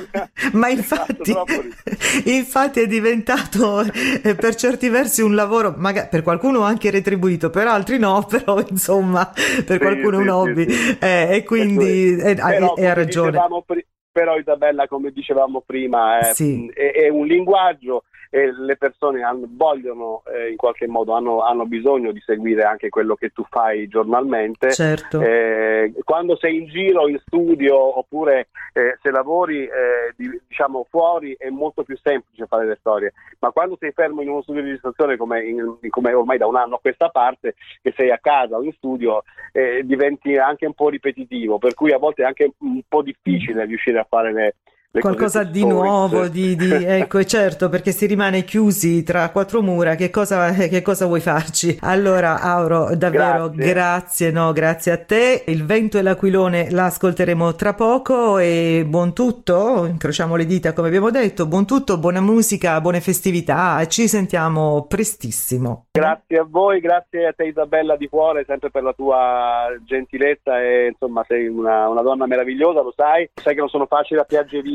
ma 0.52 0.66
Mi 0.66 0.72
infatti, 0.74 1.32
infatti 2.36 2.80
è 2.80 2.86
diventato 2.86 3.80
eh, 3.80 4.34
per 4.34 4.54
certi 4.56 4.90
versi 4.90 5.22
un 5.22 5.34
lavoro, 5.34 5.72
magari 5.78 6.08
per 6.10 6.22
qualcuno 6.22 6.60
anche 6.60 6.90
retribuito, 6.90 7.48
per 7.48 7.66
altri 7.66 7.98
no, 7.98 8.26
però 8.28 8.60
insomma 8.68 9.24
per 9.64 9.64
Sì, 9.64 9.78
qualcuno 9.78 10.18
è 10.18 10.22
sì, 10.22 10.28
un 10.28 10.28
sì, 10.28 10.30
hobby 10.50 10.70
sì. 10.70 10.98
Eh, 11.00 11.28
e 11.36 11.44
quindi 11.44 12.16
eh, 12.18 12.34
Però, 12.34 12.44
hai 12.46 12.58
come 12.74 12.94
ragione. 12.94 13.30
dicevamo 13.30 13.64
però 14.12 14.36
Isabella, 14.36 14.86
come 14.86 15.12
dicevamo 15.12 15.62
prima, 15.64 16.18
è, 16.18 16.34
Sì. 16.34 16.70
è- 16.74 16.92
è 17.04 17.08
un 17.08 17.26
linguaggio 17.26 18.04
e 18.32 18.52
le 18.56 18.76
persone 18.76 19.22
hanno- 19.22 19.48
vogliono 19.50 20.22
eh, 20.32 20.50
in 20.50 20.56
qualche 20.56 20.86
modo, 20.86 21.14
hanno, 21.14 21.40
hanno 21.40 21.66
bisogno 21.66 22.12
di 22.12 22.22
seguire 22.24 22.62
anche 22.62 22.88
quello 22.88 23.16
che 23.16 23.30
tu 23.30 23.44
fai 23.50 23.88
giornalmente. 23.88 24.70
Certo. 24.70 25.20
Eh, 25.20 25.92
quando 26.04 26.36
sei 26.36 26.58
in 26.58 26.66
giro, 26.66 27.08
in 27.08 27.18
studio 27.18 27.98
oppure 27.98 28.48
eh, 28.72 28.96
se 29.02 29.10
lavori 29.10 29.64
eh, 29.64 30.14
di- 30.16 30.40
diciamo 30.46 30.86
fuori 30.88 31.34
è 31.36 31.48
molto 31.50 31.82
più 31.82 31.96
semplice 31.98 32.46
fare 32.46 32.66
le 32.66 32.76
storie, 32.78 33.12
ma 33.40 33.50
quando 33.50 33.76
sei 33.80 33.90
fermo 33.90 34.22
in 34.22 34.28
uno 34.28 34.42
studio 34.42 34.62
di 34.62 34.68
registrazione 34.68 35.16
come, 35.16 35.44
in- 35.44 35.78
come 35.88 36.12
ormai 36.12 36.38
da 36.38 36.46
un 36.46 36.56
anno 36.56 36.76
a 36.76 36.80
questa 36.80 37.08
parte, 37.08 37.56
che 37.82 37.92
sei 37.96 38.12
a 38.12 38.18
casa 38.18 38.56
o 38.56 38.62
in 38.62 38.72
studio, 38.74 39.24
eh, 39.52 39.82
diventi 39.84 40.36
anche 40.36 40.66
un 40.66 40.74
po' 40.74 40.88
ripetitivo, 40.88 41.58
per 41.58 41.74
cui 41.74 41.92
a 41.92 41.98
volte 41.98 42.22
è 42.22 42.26
anche 42.26 42.52
un 42.58 42.80
po' 42.86 43.02
difficile 43.02 43.64
riuscire 43.64 43.98
a 43.98 44.06
fare 44.08 44.32
le 44.32 44.54
Qualcosa 44.92 45.44
di 45.44 45.64
nuovo, 45.64 46.26
di, 46.26 46.56
di- 46.56 46.72
ecco, 46.84 47.22
certo, 47.22 47.68
perché 47.68 47.92
si 47.92 48.06
rimane 48.06 48.42
chiusi 48.42 49.04
tra 49.04 49.30
quattro 49.30 49.62
mura, 49.62 49.94
che 49.94 50.10
cosa, 50.10 50.50
che 50.50 50.82
cosa 50.82 51.06
vuoi 51.06 51.20
farci? 51.20 51.78
Allora, 51.82 52.40
Auro, 52.40 52.96
davvero 52.96 53.50
Grazie. 53.50 53.72
grazie, 53.72 54.30
no, 54.32 54.52
grazie 54.52 54.90
a 54.90 54.98
te. 54.98 55.44
Il 55.46 55.64
vento 55.64 55.96
e 55.96 56.02
l'aquilone 56.02 56.72
la 56.72 56.86
ascolteremo 56.86 57.54
tra 57.54 57.74
poco 57.74 58.38
e 58.38 58.84
buon 58.84 59.12
tutto, 59.12 59.86
incrociamo 59.86 60.34
le 60.34 60.44
dita 60.44 60.72
come 60.72 60.88
abbiamo 60.88 61.10
detto, 61.10 61.46
buon 61.46 61.66
tutto, 61.66 61.96
buona 61.96 62.20
musica, 62.20 62.80
buone 62.80 63.00
festività, 63.00 63.86
ci 63.86 64.08
sentiamo 64.08 64.86
prestissimo. 64.88 65.86
Grazie 65.92 66.38
a 66.38 66.46
voi, 66.48 66.80
grazie 66.80 67.28
a 67.28 67.32
te 67.32 67.44
Isabella 67.44 67.94
di 67.96 68.08
cuore, 68.08 68.44
sempre 68.44 68.70
per 68.70 68.82
la 68.82 68.92
tua 68.92 69.68
gentilezza 69.84 70.60
e 70.60 70.88
insomma 70.88 71.24
sei 71.28 71.46
una, 71.46 71.88
una 71.88 72.02
donna 72.02 72.26
meravigliosa, 72.26 72.82
lo 72.82 72.92
sai, 72.96 73.30
sai 73.34 73.54
che 73.54 73.60
non 73.60 73.68
sono 73.68 73.86
facili 73.86 74.18
a 74.18 74.24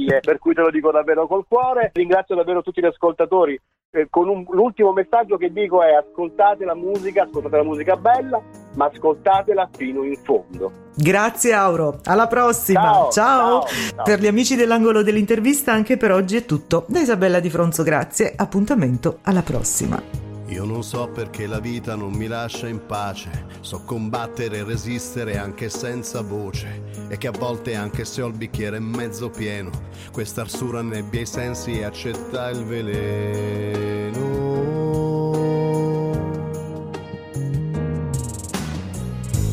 piaggerie, 0.05 0.19
per 0.21 0.39
cui 0.39 0.53
te 0.53 0.61
lo 0.61 0.69
dico 0.69 0.91
davvero 0.91 1.27
col 1.27 1.45
cuore. 1.47 1.91
Ringrazio 1.93 2.35
davvero 2.35 2.61
tutti 2.61 2.81
gli 2.81 2.85
ascoltatori. 2.85 3.59
Eh, 3.91 4.07
con 4.09 4.27
un- 4.27 4.45
l'ultimo 4.49 4.91
messaggio 4.91 5.37
che 5.37 5.53
dico 5.53 5.81
è 5.81 5.93
ascoltate 5.93 6.65
la 6.65 6.75
musica, 6.75 7.23
ascoltate 7.23 7.55
la 7.55 7.63
musica 7.63 7.95
bella, 7.95 8.41
ma 8.75 8.89
ascoltatela 8.93 9.69
fino 9.71 10.03
in 10.03 10.17
fondo. 10.17 10.71
Grazie 10.95 11.53
Auro, 11.53 11.99
alla 12.03 12.27
prossima. 12.27 12.81
Ciao. 12.81 13.09
ciao, 13.09 13.61
ciao. 13.65 14.03
Per 14.03 14.19
gli 14.19 14.27
amici 14.27 14.55
dell'angolo 14.55 15.01
dell'intervista 15.01 15.71
anche 15.71 15.95
per 15.95 16.11
oggi 16.11 16.35
è 16.37 16.45
tutto. 16.45 16.83
Da 16.87 16.99
Isabella 16.99 17.39
Di 17.39 17.49
Fronzo, 17.49 17.83
grazie. 17.83 18.33
Appuntamento 18.35 19.19
alla 19.23 19.41
prossima. 19.43 20.24
Io 20.47 20.63
non 20.63 20.83
so 20.83 21.07
perché 21.07 21.47
la 21.47 21.59
vita 21.59 21.95
non 21.95 22.13
mi 22.13 22.27
lascia 22.27 22.67
in 22.67 22.85
pace, 22.85 23.47
so 23.61 23.81
combattere 23.83 24.57
e 24.57 24.63
resistere 24.63 25.37
anche 25.37 25.69
senza 25.69 26.21
voce 26.21 26.83
e 27.09 27.17
che 27.17 27.27
a 27.27 27.31
volte 27.31 27.73
anche 27.73 28.05
se 28.05 28.21
ho 28.21 28.27
il 28.27 28.37
bicchiere 28.37 28.79
mezzo 28.79 29.29
pieno, 29.29 29.71
questa 30.11 30.41
arsura 30.41 30.83
nebbia 30.83 31.21
i 31.21 31.25
sensi 31.25 31.79
e 31.79 31.83
accetta 31.83 32.49
il 32.49 32.63
veleno. 32.63 34.43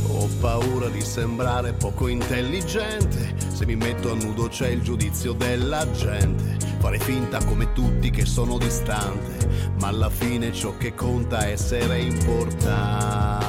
Ho 0.09 0.29
paura 0.41 0.89
di 0.89 1.01
sembrare 1.01 1.73
poco 1.73 2.09
intelligente, 2.09 3.35
se 3.53 3.67
mi 3.67 3.77
metto 3.77 4.11
a 4.11 4.15
nudo 4.15 4.49
c'è 4.49 4.69
il 4.69 4.83
giudizio 4.83 5.35
della 5.35 5.88
gente. 5.93 6.57
Fare 6.79 6.99
finta 6.99 7.45
come 7.45 7.73
tutti 7.73 8.11
che 8.11 8.25
sono 8.25 8.59
distante. 8.59 9.71
Ma 9.79 9.88
alla 9.88 10.11
fine 10.11 10.53
ciò 10.53 10.77
che 10.77 10.95
conta 10.95 11.47
è 11.47 11.53
essere 11.53 12.01
importante 12.01 13.43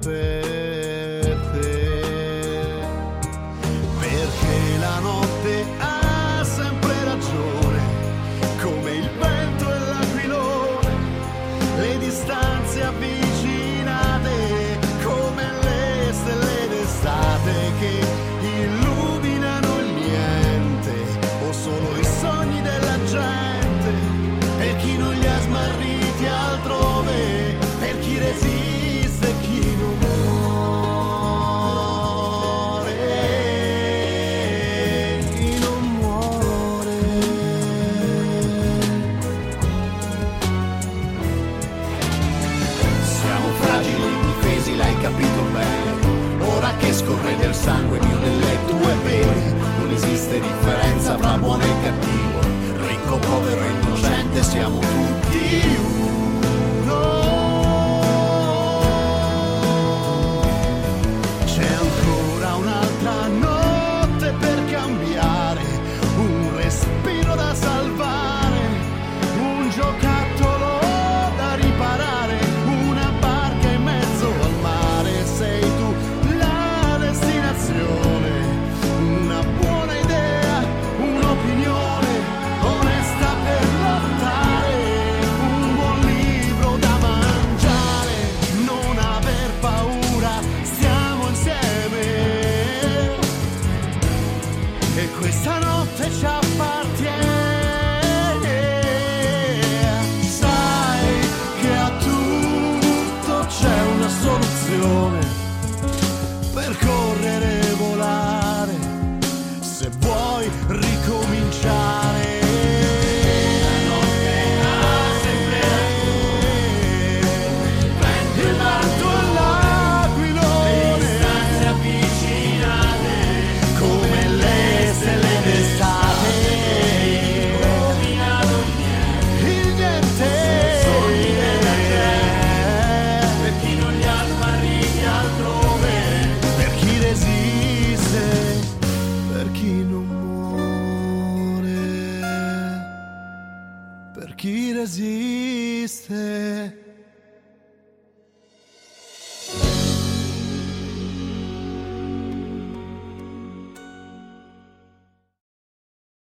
per 0.00 0.83